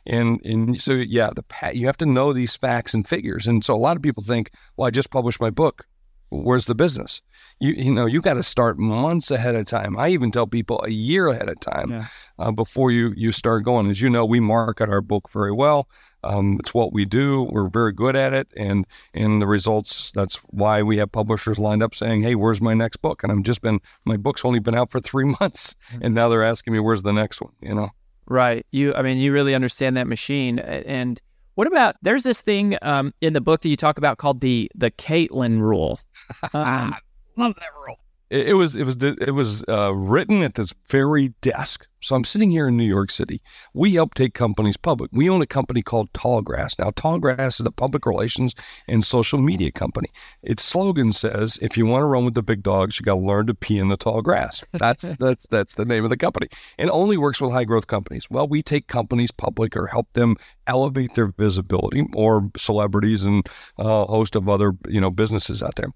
And 0.06 0.40
and 0.46 0.82
so 0.82 0.94
yeah, 0.94 1.32
the 1.36 1.44
you 1.74 1.88
have 1.88 1.98
to 1.98 2.06
know 2.06 2.34
these 2.34 2.56
facts 2.56 2.94
and 2.94 3.08
figures. 3.08 3.48
And 3.48 3.64
so 3.64 3.74
a 3.74 3.78
lot 3.78 3.98
of 3.98 4.04
people 4.04 4.24
think, 4.24 4.52
well, 4.78 4.88
I 4.88 4.92
just 4.92 5.12
published 5.12 5.42
my 5.42 5.50
book. 5.50 5.86
Where's 6.30 6.66
the 6.66 6.76
business? 6.76 7.22
You 7.60 7.74
you 7.74 7.92
know 7.92 8.06
you 8.06 8.22
got 8.22 8.34
to 8.36 8.44
start 8.44 8.78
months 8.78 9.32
ahead 9.32 9.56
of 9.56 9.66
time. 9.66 9.98
I 9.98 10.10
even 10.10 10.32
tell 10.32 10.48
people 10.48 10.82
a 10.84 10.90
year 10.90 11.28
ahead 11.28 11.50
of 11.50 11.60
time 11.60 11.92
yeah. 11.92 12.08
uh, 12.40 12.52
before 12.52 12.92
you 12.92 13.14
you 13.16 13.32
start 13.32 13.64
going. 13.64 13.90
As 13.90 14.02
you 14.02 14.10
know, 14.10 14.26
we 14.26 14.40
market 14.40 14.90
our 14.90 15.02
book 15.02 15.30
very 15.32 15.52
well. 15.52 15.88
Um, 16.26 16.58
it's 16.60 16.74
what 16.74 16.92
we 16.92 17.06
do. 17.06 17.44
We're 17.44 17.70
very 17.70 17.94
good 17.94 18.16
at 18.16 18.34
it, 18.34 18.48
and 18.58 18.86
and 19.14 19.42
the 19.42 19.48
results. 19.48 20.12
That's 20.16 20.38
why 20.48 20.82
we 20.82 20.98
have 20.98 21.12
publishers 21.12 21.60
lined 21.60 21.84
up 21.84 21.94
saying, 21.94 22.24
"Hey, 22.24 22.36
where's 22.36 22.62
my 22.62 22.74
next 22.74 22.98
book?" 22.98 23.24
And 23.24 23.32
I've 23.32 23.44
just 23.44 23.62
been 23.62 23.80
my 24.06 24.18
book's 24.18 24.44
only 24.44 24.60
been 24.60 24.76
out 24.76 24.92
for 24.92 25.00
three 25.00 25.26
months, 25.40 25.76
mm-hmm. 25.92 26.04
and 26.04 26.16
now 26.16 26.28
they're 26.28 26.44
asking 26.44 26.74
me, 26.74 26.80
"Where's 26.80 27.04
the 27.04 27.14
next 27.14 27.42
one?" 27.42 27.54
You 27.62 27.76
know. 27.76 27.90
Right. 28.28 28.66
You, 28.72 28.94
I 28.94 29.02
mean, 29.02 29.18
you 29.18 29.32
really 29.32 29.54
understand 29.54 29.98
that 29.98 30.08
machine. 30.08 30.60
And 30.60 31.22
what 31.56 31.68
about? 31.68 31.96
There's 32.02 32.24
this 32.24 32.42
thing 32.42 32.78
um, 32.82 33.14
in 33.22 33.34
the 33.34 33.42
book 33.42 33.62
that 33.62 33.70
you 33.70 33.78
talk 33.78 33.98
about 33.98 34.18
called 34.18 34.42
the 34.42 34.70
the 34.76 34.92
Caitlin 34.92 35.60
rule. 35.60 36.00
Um, 36.54 36.96
Love 37.38 37.54
that 37.56 37.70
rule. 37.86 37.98
It, 38.30 38.50
it 38.50 38.54
was 38.54 38.76
it 38.76 38.84
was 38.84 38.98
it 39.02 39.34
was 39.34 39.64
uh, 39.68 39.94
written 39.94 40.44
at 40.44 40.56
this 40.56 40.74
very 40.90 41.30
desk. 41.42 41.86
So 42.02 42.16
I'm 42.16 42.24
sitting 42.24 42.52
here 42.52 42.68
in 42.68 42.78
New 42.78 42.86
York 42.86 43.10
City. 43.10 43.42
We 43.74 43.96
help 43.96 44.14
take 44.14 44.36
companies 44.36 44.78
public. 44.78 45.10
We 45.12 45.28
own 45.28 45.42
a 45.42 45.48
company 45.48 45.82
called 45.82 46.14
Tallgrass. 46.14 46.78
Now, 46.78 46.92
Tallgrass 46.92 47.60
is 47.60 47.66
a 47.66 47.72
public 47.72 48.06
relations 48.06 48.54
and 48.88 49.04
social 49.04 49.40
media 49.40 49.72
company. 49.72 50.10
Its 50.44 50.64
slogan 50.64 51.14
says, 51.14 51.58
"If 51.64 51.78
you 51.78 51.86
want 51.88 52.04
to 52.04 52.08
run 52.08 52.26
with 52.26 52.36
the 52.36 52.44
big 52.44 52.62
dogs, 52.62 53.00
you 53.00 53.04
got 53.04 53.16
to 53.16 53.22
learn 53.22 53.48
to 53.48 53.56
pee 53.56 53.80
in 53.80 53.88
the 53.88 53.98
tall 53.98 54.22
grass." 54.22 54.64
That's 54.74 55.08
that's 55.20 55.48
that's 55.48 55.76
the 55.76 55.86
name 55.86 56.04
of 56.04 56.10
the 56.10 56.18
company, 56.18 56.48
and 56.78 56.90
only 56.92 57.18
works 57.18 57.42
with 57.42 57.52
high 57.52 57.64
growth 57.66 57.88
companies. 57.88 58.28
Well, 58.30 58.48
we 58.48 58.62
take 58.62 58.88
companies 58.88 59.32
public 59.32 59.76
or 59.76 59.88
help 59.88 60.12
them 60.14 60.36
elevate 60.68 61.16
their 61.16 61.28
visibility, 61.28 62.06
or 62.14 62.50
celebrities 62.58 63.24
and 63.24 63.48
a 63.78 64.06
host 64.06 64.36
of 64.36 64.48
other 64.48 64.74
you 64.88 65.02
know 65.02 65.10
businesses 65.10 65.64
out 65.64 65.76
there. 65.76 65.90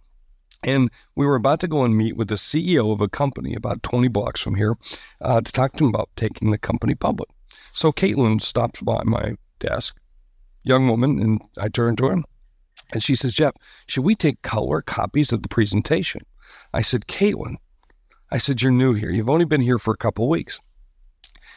And 0.63 0.91
we 1.15 1.25
were 1.25 1.35
about 1.35 1.59
to 1.61 1.67
go 1.67 1.83
and 1.83 1.95
meet 1.95 2.17
with 2.17 2.27
the 2.27 2.35
CEO 2.35 2.91
of 2.91 3.01
a 3.01 3.07
company 3.07 3.55
about 3.55 3.83
20 3.83 4.07
blocks 4.09 4.41
from 4.41 4.55
here 4.55 4.75
uh, 5.21 5.41
to 5.41 5.51
talk 5.51 5.73
to 5.73 5.85
him 5.85 5.89
about 5.89 6.09
taking 6.15 6.51
the 6.51 6.57
company 6.57 6.95
public. 6.95 7.29
So 7.71 7.91
Caitlin 7.91 8.41
stops 8.41 8.81
by 8.81 9.03
my 9.05 9.35
desk, 9.59 9.97
young 10.63 10.87
woman, 10.87 11.21
and 11.21 11.41
I 11.57 11.69
turn 11.69 11.95
to 11.97 12.07
her. 12.07 12.23
And 12.91 13.03
she 13.03 13.15
says, 13.15 13.33
Jeff, 13.33 13.53
should 13.87 14.03
we 14.03 14.15
take 14.15 14.41
color 14.41 14.81
copies 14.81 15.31
of 15.31 15.43
the 15.43 15.49
presentation? 15.49 16.21
I 16.73 16.81
said, 16.81 17.07
Caitlin, 17.07 17.55
I 18.31 18.37
said, 18.37 18.61
you're 18.61 18.71
new 18.71 18.93
here. 18.93 19.11
You've 19.11 19.29
only 19.29 19.45
been 19.45 19.61
here 19.61 19.79
for 19.79 19.93
a 19.93 19.97
couple 19.97 20.27
weeks. 20.27 20.59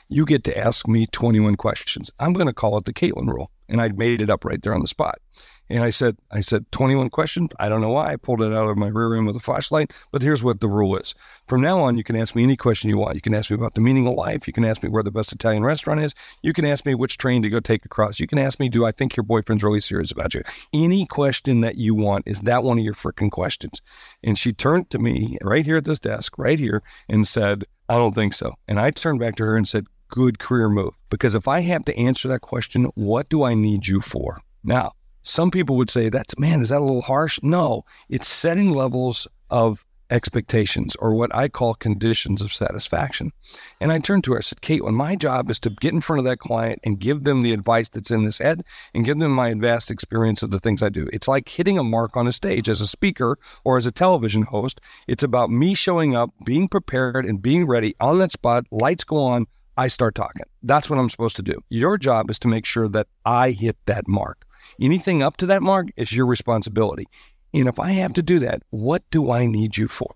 You 0.08 0.26
get 0.26 0.44
to 0.44 0.56
ask 0.56 0.86
me 0.86 1.06
21 1.06 1.56
questions. 1.56 2.10
I'm 2.18 2.34
going 2.34 2.46
to 2.46 2.52
call 2.52 2.76
it 2.76 2.84
the 2.84 2.92
Caitlin 2.92 3.28
rule. 3.28 3.50
And 3.68 3.80
I 3.80 3.88
made 3.88 4.20
it 4.20 4.30
up 4.30 4.44
right 4.44 4.62
there 4.62 4.74
on 4.74 4.82
the 4.82 4.88
spot. 4.88 5.18
And 5.70 5.82
I 5.82 5.90
said, 5.90 6.18
I 6.30 6.42
said, 6.42 6.70
21 6.72 7.10
questions. 7.10 7.48
I 7.58 7.68
don't 7.68 7.80
know 7.80 7.90
why 7.90 8.12
I 8.12 8.16
pulled 8.16 8.42
it 8.42 8.52
out 8.52 8.68
of 8.68 8.76
my 8.76 8.88
rear 8.88 9.16
end 9.16 9.26
with 9.26 9.36
a 9.36 9.40
flashlight, 9.40 9.92
but 10.10 10.20
here's 10.20 10.42
what 10.42 10.60
the 10.60 10.68
rule 10.68 10.96
is. 10.96 11.14
From 11.48 11.62
now 11.62 11.78
on, 11.78 11.96
you 11.96 12.04
can 12.04 12.16
ask 12.16 12.34
me 12.34 12.42
any 12.42 12.56
question 12.56 12.90
you 12.90 12.98
want. 12.98 13.14
You 13.14 13.20
can 13.20 13.34
ask 13.34 13.50
me 13.50 13.54
about 13.54 13.74
the 13.74 13.80
meaning 13.80 14.06
of 14.06 14.14
life. 14.14 14.46
You 14.46 14.52
can 14.52 14.64
ask 14.64 14.82
me 14.82 14.90
where 14.90 15.02
the 15.02 15.10
best 15.10 15.32
Italian 15.32 15.64
restaurant 15.64 16.00
is. 16.00 16.14
You 16.42 16.52
can 16.52 16.66
ask 16.66 16.84
me 16.84 16.94
which 16.94 17.16
train 17.16 17.42
to 17.42 17.48
go 17.48 17.60
take 17.60 17.84
across. 17.84 18.20
You 18.20 18.26
can 18.26 18.38
ask 18.38 18.60
me, 18.60 18.68
do 18.68 18.84
I 18.84 18.92
think 18.92 19.16
your 19.16 19.24
boyfriend's 19.24 19.64
really 19.64 19.80
serious 19.80 20.12
about 20.12 20.34
you? 20.34 20.42
Any 20.74 21.06
question 21.06 21.62
that 21.62 21.76
you 21.76 21.94
want, 21.94 22.26
is 22.26 22.40
that 22.40 22.64
one 22.64 22.78
of 22.78 22.84
your 22.84 22.94
freaking 22.94 23.30
questions? 23.30 23.80
And 24.22 24.38
she 24.38 24.52
turned 24.52 24.90
to 24.90 24.98
me 24.98 25.38
right 25.42 25.64
here 25.64 25.78
at 25.78 25.84
this 25.84 25.98
desk, 25.98 26.38
right 26.38 26.58
here, 26.58 26.82
and 27.08 27.26
said, 27.26 27.64
I 27.88 27.94
don't 27.94 28.14
think 28.14 28.34
so. 28.34 28.54
And 28.68 28.78
I 28.78 28.90
turned 28.90 29.20
back 29.20 29.36
to 29.36 29.44
her 29.44 29.56
and 29.56 29.66
said, 29.66 29.86
good 30.08 30.38
career 30.38 30.68
move. 30.68 30.92
Because 31.08 31.34
if 31.34 31.48
I 31.48 31.60
have 31.60 31.84
to 31.86 31.98
answer 31.98 32.28
that 32.28 32.42
question, 32.42 32.84
what 32.94 33.28
do 33.30 33.42
I 33.42 33.54
need 33.54 33.86
you 33.86 34.00
for? 34.00 34.40
Now, 34.62 34.92
some 35.22 35.50
people 35.50 35.76
would 35.76 35.90
say 35.90 36.08
that's, 36.08 36.38
man, 36.38 36.60
is 36.60 36.68
that 36.70 36.80
a 36.80 36.84
little 36.84 37.02
harsh? 37.02 37.38
No, 37.42 37.84
it's 38.08 38.28
setting 38.28 38.70
levels 38.70 39.26
of 39.50 39.84
expectations 40.12 40.94
or 40.96 41.14
what 41.14 41.34
I 41.34 41.48
call 41.48 41.74
conditions 41.74 42.42
of 42.42 42.52
satisfaction. 42.52 43.32
And 43.80 43.90
I 43.90 43.98
turned 43.98 44.24
to 44.24 44.32
her, 44.32 44.38
I 44.38 44.42
said, 44.42 44.60
Kate, 44.60 44.84
when 44.84 44.94
my 44.94 45.16
job 45.16 45.50
is 45.50 45.58
to 45.60 45.70
get 45.70 45.94
in 45.94 46.02
front 46.02 46.18
of 46.18 46.26
that 46.26 46.38
client 46.38 46.80
and 46.84 46.98
give 46.98 47.24
them 47.24 47.42
the 47.42 47.52
advice 47.52 47.88
that's 47.88 48.10
in 48.10 48.24
this 48.24 48.38
head 48.38 48.62
and 48.94 49.04
give 49.04 49.18
them 49.18 49.32
my 49.32 49.54
vast 49.54 49.90
experience 49.90 50.42
of 50.42 50.50
the 50.50 50.60
things 50.60 50.82
I 50.82 50.90
do. 50.90 51.08
It's 51.12 51.28
like 51.28 51.48
hitting 51.48 51.78
a 51.78 51.82
mark 51.82 52.16
on 52.16 52.28
a 52.28 52.32
stage 52.32 52.68
as 52.68 52.80
a 52.80 52.86
speaker 52.86 53.38
or 53.64 53.78
as 53.78 53.86
a 53.86 53.92
television 53.92 54.42
host. 54.42 54.80
It's 55.08 55.22
about 55.22 55.50
me 55.50 55.74
showing 55.74 56.14
up, 56.14 56.30
being 56.44 56.68
prepared 56.68 57.24
and 57.24 57.40
being 57.40 57.66
ready 57.66 57.96
on 57.98 58.18
that 58.18 58.32
spot, 58.32 58.66
lights 58.70 59.04
go 59.04 59.16
on. 59.16 59.46
I 59.78 59.88
start 59.88 60.14
talking. 60.14 60.42
That's 60.62 60.90
what 60.90 60.98
I'm 60.98 61.08
supposed 61.08 61.36
to 61.36 61.42
do. 61.42 61.58
Your 61.70 61.96
job 61.96 62.30
is 62.30 62.38
to 62.40 62.48
make 62.48 62.66
sure 62.66 62.88
that 62.90 63.06
I 63.24 63.52
hit 63.52 63.78
that 63.86 64.06
mark. 64.06 64.44
Anything 64.80 65.22
up 65.22 65.36
to 65.38 65.46
that 65.46 65.62
mark 65.62 65.88
is 65.96 66.12
your 66.12 66.26
responsibility. 66.26 67.06
And 67.54 67.68
if 67.68 67.78
I 67.78 67.90
have 67.92 68.12
to 68.14 68.22
do 68.22 68.38
that, 68.40 68.62
what 68.70 69.02
do 69.10 69.30
I 69.30 69.46
need 69.46 69.76
you 69.76 69.88
for? 69.88 70.14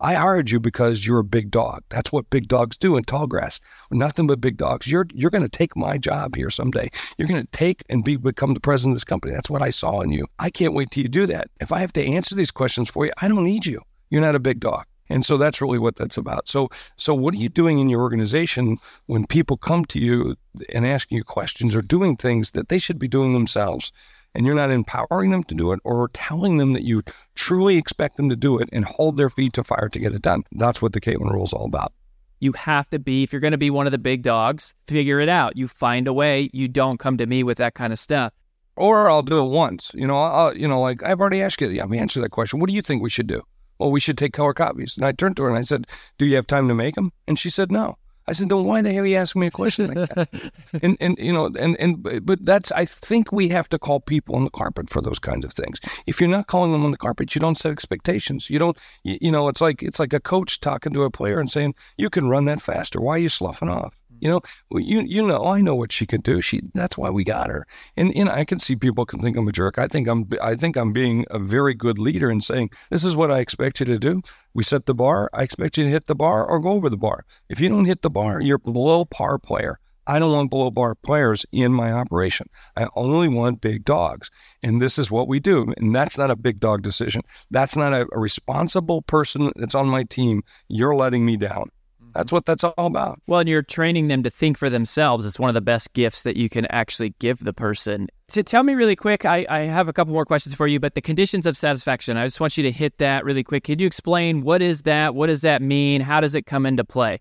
I 0.00 0.14
hired 0.14 0.50
you 0.50 0.60
because 0.60 1.06
you're 1.06 1.20
a 1.20 1.24
big 1.24 1.50
dog. 1.50 1.82
That's 1.88 2.12
what 2.12 2.28
big 2.28 2.48
dogs 2.48 2.76
do 2.76 2.96
in 2.96 3.04
tall 3.04 3.26
grass. 3.26 3.58
Nothing 3.90 4.26
but 4.26 4.40
big 4.40 4.58
dogs. 4.58 4.86
You're 4.86 5.06
you're 5.14 5.30
going 5.30 5.48
to 5.48 5.48
take 5.48 5.76
my 5.76 5.96
job 5.96 6.36
here 6.36 6.50
someday. 6.50 6.90
You're 7.16 7.28
going 7.28 7.42
to 7.42 7.50
take 7.52 7.82
and 7.88 8.04
be 8.04 8.16
become 8.16 8.52
the 8.52 8.60
president 8.60 8.92
of 8.92 8.96
this 8.96 9.04
company. 9.04 9.32
That's 9.32 9.48
what 9.48 9.62
I 9.62 9.70
saw 9.70 10.00
in 10.00 10.10
you. 10.10 10.26
I 10.38 10.50
can't 10.50 10.74
wait 10.74 10.90
till 10.90 11.04
you 11.04 11.08
do 11.08 11.26
that. 11.28 11.48
If 11.60 11.72
I 11.72 11.78
have 11.78 11.92
to 11.94 12.04
answer 12.04 12.34
these 12.34 12.50
questions 12.50 12.90
for 12.90 13.06
you, 13.06 13.12
I 13.22 13.28
don't 13.28 13.44
need 13.44 13.64
you. 13.64 13.80
You're 14.10 14.20
not 14.20 14.34
a 14.34 14.40
big 14.40 14.60
dog. 14.60 14.84
And 15.08 15.24
so 15.24 15.36
that's 15.36 15.60
really 15.60 15.78
what 15.78 15.96
that's 15.96 16.16
about. 16.16 16.48
So 16.48 16.68
so 16.96 17.14
what 17.14 17.34
are 17.34 17.38
you 17.38 17.48
doing 17.48 17.78
in 17.78 17.88
your 17.88 18.00
organization 18.00 18.78
when 19.06 19.26
people 19.26 19.56
come 19.56 19.84
to 19.86 19.98
you 19.98 20.36
and 20.72 20.86
asking 20.86 21.18
you 21.18 21.24
questions 21.24 21.74
or 21.74 21.82
doing 21.82 22.16
things 22.16 22.52
that 22.52 22.68
they 22.68 22.78
should 22.78 22.98
be 22.98 23.08
doing 23.08 23.32
themselves? 23.32 23.92
And 24.36 24.44
you're 24.44 24.56
not 24.56 24.72
empowering 24.72 25.30
them 25.30 25.44
to 25.44 25.54
do 25.54 25.70
it 25.70 25.78
or 25.84 26.08
telling 26.12 26.56
them 26.56 26.72
that 26.72 26.82
you 26.82 27.02
truly 27.36 27.76
expect 27.76 28.16
them 28.16 28.28
to 28.30 28.36
do 28.36 28.58
it 28.58 28.68
and 28.72 28.84
hold 28.84 29.16
their 29.16 29.30
feet 29.30 29.52
to 29.52 29.62
fire 29.62 29.88
to 29.88 29.98
get 29.98 30.12
it 30.12 30.22
done. 30.22 30.42
That's 30.52 30.82
what 30.82 30.92
the 30.92 31.00
Caitlin 31.00 31.32
rule 31.32 31.44
is 31.44 31.52
all 31.52 31.66
about. 31.66 31.92
You 32.40 32.52
have 32.52 32.90
to 32.90 32.98
be, 32.98 33.22
if 33.22 33.32
you're 33.32 33.40
going 33.40 33.52
to 33.52 33.58
be 33.58 33.70
one 33.70 33.86
of 33.86 33.92
the 33.92 33.98
big 33.98 34.22
dogs, 34.22 34.74
figure 34.88 35.20
it 35.20 35.28
out. 35.28 35.56
You 35.56 35.68
find 35.68 36.08
a 36.08 36.12
way. 36.12 36.50
You 36.52 36.66
don't 36.66 36.98
come 36.98 37.16
to 37.18 37.26
me 37.26 37.44
with 37.44 37.58
that 37.58 37.74
kind 37.74 37.92
of 37.92 37.98
stuff. 37.98 38.32
Or 38.76 39.08
I'll 39.08 39.22
do 39.22 39.38
it 39.38 39.48
once. 39.48 39.92
You 39.94 40.06
know, 40.06 40.18
I'll, 40.18 40.56
you 40.56 40.66
know, 40.66 40.80
like 40.80 41.04
I've 41.04 41.20
already 41.20 41.40
asked 41.40 41.60
you. 41.60 41.68
Yeah, 41.68 41.86
me 41.86 41.98
answer 41.98 42.20
that 42.20 42.30
question. 42.30 42.58
What 42.58 42.68
do 42.68 42.74
you 42.74 42.82
think 42.82 43.02
we 43.02 43.10
should 43.10 43.28
do? 43.28 43.40
Well, 43.78 43.90
we 43.90 44.00
should 44.00 44.18
take 44.18 44.32
color 44.32 44.54
copies. 44.54 44.96
And 44.96 45.04
I 45.04 45.12
turned 45.12 45.36
to 45.36 45.42
her 45.44 45.48
and 45.48 45.58
I 45.58 45.62
said, 45.62 45.86
do 46.18 46.26
you 46.26 46.36
have 46.36 46.46
time 46.46 46.68
to 46.68 46.74
make 46.74 46.94
them? 46.94 47.12
And 47.26 47.38
she 47.38 47.50
said, 47.50 47.70
no. 47.70 47.96
I 48.26 48.32
said, 48.32 48.48
then 48.48 48.64
why 48.64 48.80
the 48.80 48.90
hell 48.90 49.04
are 49.04 49.06
you 49.06 49.16
asking 49.16 49.40
me 49.40 49.48
a 49.48 49.50
question 49.50 49.92
like 49.92 50.08
that? 50.14 50.50
and, 50.82 50.96
and, 50.98 51.18
you 51.18 51.32
know, 51.32 51.46
and, 51.58 51.76
and, 51.78 52.02
but 52.24 52.44
that's, 52.44 52.72
I 52.72 52.86
think 52.86 53.32
we 53.32 53.48
have 53.48 53.68
to 53.68 53.78
call 53.78 54.00
people 54.00 54.34
on 54.34 54.44
the 54.44 54.50
carpet 54.50 54.88
for 54.88 55.02
those 55.02 55.18
kinds 55.18 55.44
of 55.44 55.52
things. 55.52 55.78
If 56.06 56.20
you're 56.20 56.30
not 56.30 56.46
calling 56.46 56.72
them 56.72 56.84
on 56.84 56.90
the 56.90 56.96
carpet, 56.96 57.34
you 57.34 57.40
don't 57.40 57.58
set 57.58 57.72
expectations. 57.72 58.48
You 58.48 58.58
don't, 58.58 58.78
you, 59.02 59.18
you 59.20 59.30
know, 59.30 59.48
it's 59.48 59.60
like, 59.60 59.82
it's 59.82 59.98
like 59.98 60.14
a 60.14 60.20
coach 60.20 60.60
talking 60.60 60.94
to 60.94 61.02
a 61.02 61.10
player 61.10 61.38
and 61.38 61.50
saying, 61.50 61.74
you 61.98 62.08
can 62.08 62.28
run 62.28 62.46
that 62.46 62.62
faster. 62.62 62.98
Why 62.98 63.16
are 63.16 63.18
you 63.18 63.28
sloughing 63.28 63.68
off? 63.68 63.94
You 64.24 64.30
know, 64.30 64.40
you 64.72 65.02
you 65.02 65.22
know, 65.22 65.44
I 65.44 65.60
know 65.60 65.74
what 65.74 65.92
she 65.92 66.06
could 66.06 66.22
do. 66.22 66.40
She 66.40 66.62
that's 66.72 66.96
why 66.96 67.10
we 67.10 67.24
got 67.24 67.50
her. 67.50 67.66
And 67.94 68.10
and 68.16 68.30
I 68.30 68.46
can 68.46 68.58
see 68.58 68.74
people 68.74 69.04
can 69.04 69.20
think 69.20 69.36
I'm 69.36 69.46
a 69.46 69.52
jerk. 69.52 69.78
I 69.78 69.86
think 69.86 70.08
I'm 70.08 70.26
I 70.40 70.54
think 70.54 70.78
I'm 70.78 70.94
being 70.94 71.26
a 71.30 71.38
very 71.38 71.74
good 71.74 71.98
leader 71.98 72.30
and 72.30 72.42
saying 72.42 72.70
this 72.88 73.04
is 73.04 73.14
what 73.14 73.30
I 73.30 73.40
expect 73.40 73.80
you 73.80 73.86
to 73.86 73.98
do. 73.98 74.22
We 74.54 74.64
set 74.64 74.86
the 74.86 74.94
bar. 74.94 75.28
I 75.34 75.42
expect 75.42 75.76
you 75.76 75.84
to 75.84 75.90
hit 75.90 76.06
the 76.06 76.14
bar 76.14 76.46
or 76.48 76.58
go 76.58 76.70
over 76.70 76.88
the 76.88 76.96
bar. 76.96 77.26
If 77.50 77.60
you 77.60 77.68
don't 77.68 77.84
hit 77.84 78.00
the 78.00 78.08
bar, 78.08 78.40
you're 78.40 78.56
below 78.56 79.04
par 79.04 79.38
player. 79.38 79.78
I 80.06 80.18
don't 80.18 80.32
want 80.32 80.50
below 80.50 80.70
bar 80.70 80.94
players 80.94 81.44
in 81.52 81.72
my 81.72 81.92
operation. 81.92 82.48
I 82.78 82.88
only 82.96 83.28
want 83.28 83.60
big 83.60 83.84
dogs. 83.84 84.30
And 84.62 84.80
this 84.80 84.98
is 84.98 85.10
what 85.10 85.28
we 85.28 85.38
do. 85.38 85.72
And 85.76 85.94
that's 85.94 86.16
not 86.16 86.30
a 86.30 86.36
big 86.36 86.60
dog 86.60 86.82
decision. 86.82 87.20
That's 87.50 87.76
not 87.76 87.92
a, 87.92 88.06
a 88.12 88.18
responsible 88.18 89.02
person 89.02 89.50
that's 89.56 89.74
on 89.74 89.86
my 89.86 90.04
team. 90.04 90.42
You're 90.68 90.94
letting 90.94 91.26
me 91.26 91.36
down. 91.36 91.70
That's 92.14 92.30
what 92.30 92.46
that's 92.46 92.62
all 92.62 92.86
about. 92.86 93.20
Well, 93.26 93.40
and 93.40 93.48
you're 93.48 93.62
training 93.62 94.08
them 94.08 94.22
to 94.22 94.30
think 94.30 94.56
for 94.56 94.70
themselves. 94.70 95.26
It's 95.26 95.38
one 95.38 95.50
of 95.50 95.54
the 95.54 95.60
best 95.60 95.92
gifts 95.94 96.22
that 96.22 96.36
you 96.36 96.48
can 96.48 96.66
actually 96.66 97.14
give 97.18 97.40
the 97.40 97.52
person. 97.52 98.08
To 98.28 98.42
tell 98.42 98.62
me 98.62 98.74
really 98.74 98.96
quick, 98.96 99.24
I, 99.24 99.44
I 99.48 99.60
have 99.60 99.88
a 99.88 99.92
couple 99.92 100.14
more 100.14 100.24
questions 100.24 100.54
for 100.54 100.66
you, 100.66 100.78
but 100.78 100.94
the 100.94 101.02
conditions 101.02 101.44
of 101.44 101.56
satisfaction, 101.56 102.16
I 102.16 102.24
just 102.26 102.40
want 102.40 102.56
you 102.56 102.62
to 102.62 102.70
hit 102.70 102.98
that 102.98 103.24
really 103.24 103.42
quick. 103.42 103.64
Can 103.64 103.78
you 103.78 103.86
explain 103.86 104.42
what 104.42 104.62
is 104.62 104.82
that? 104.82 105.14
What 105.14 105.26
does 105.26 105.42
that 105.42 105.60
mean? 105.60 106.00
How 106.00 106.20
does 106.20 106.34
it 106.34 106.46
come 106.46 106.66
into 106.66 106.84
play? 106.84 107.20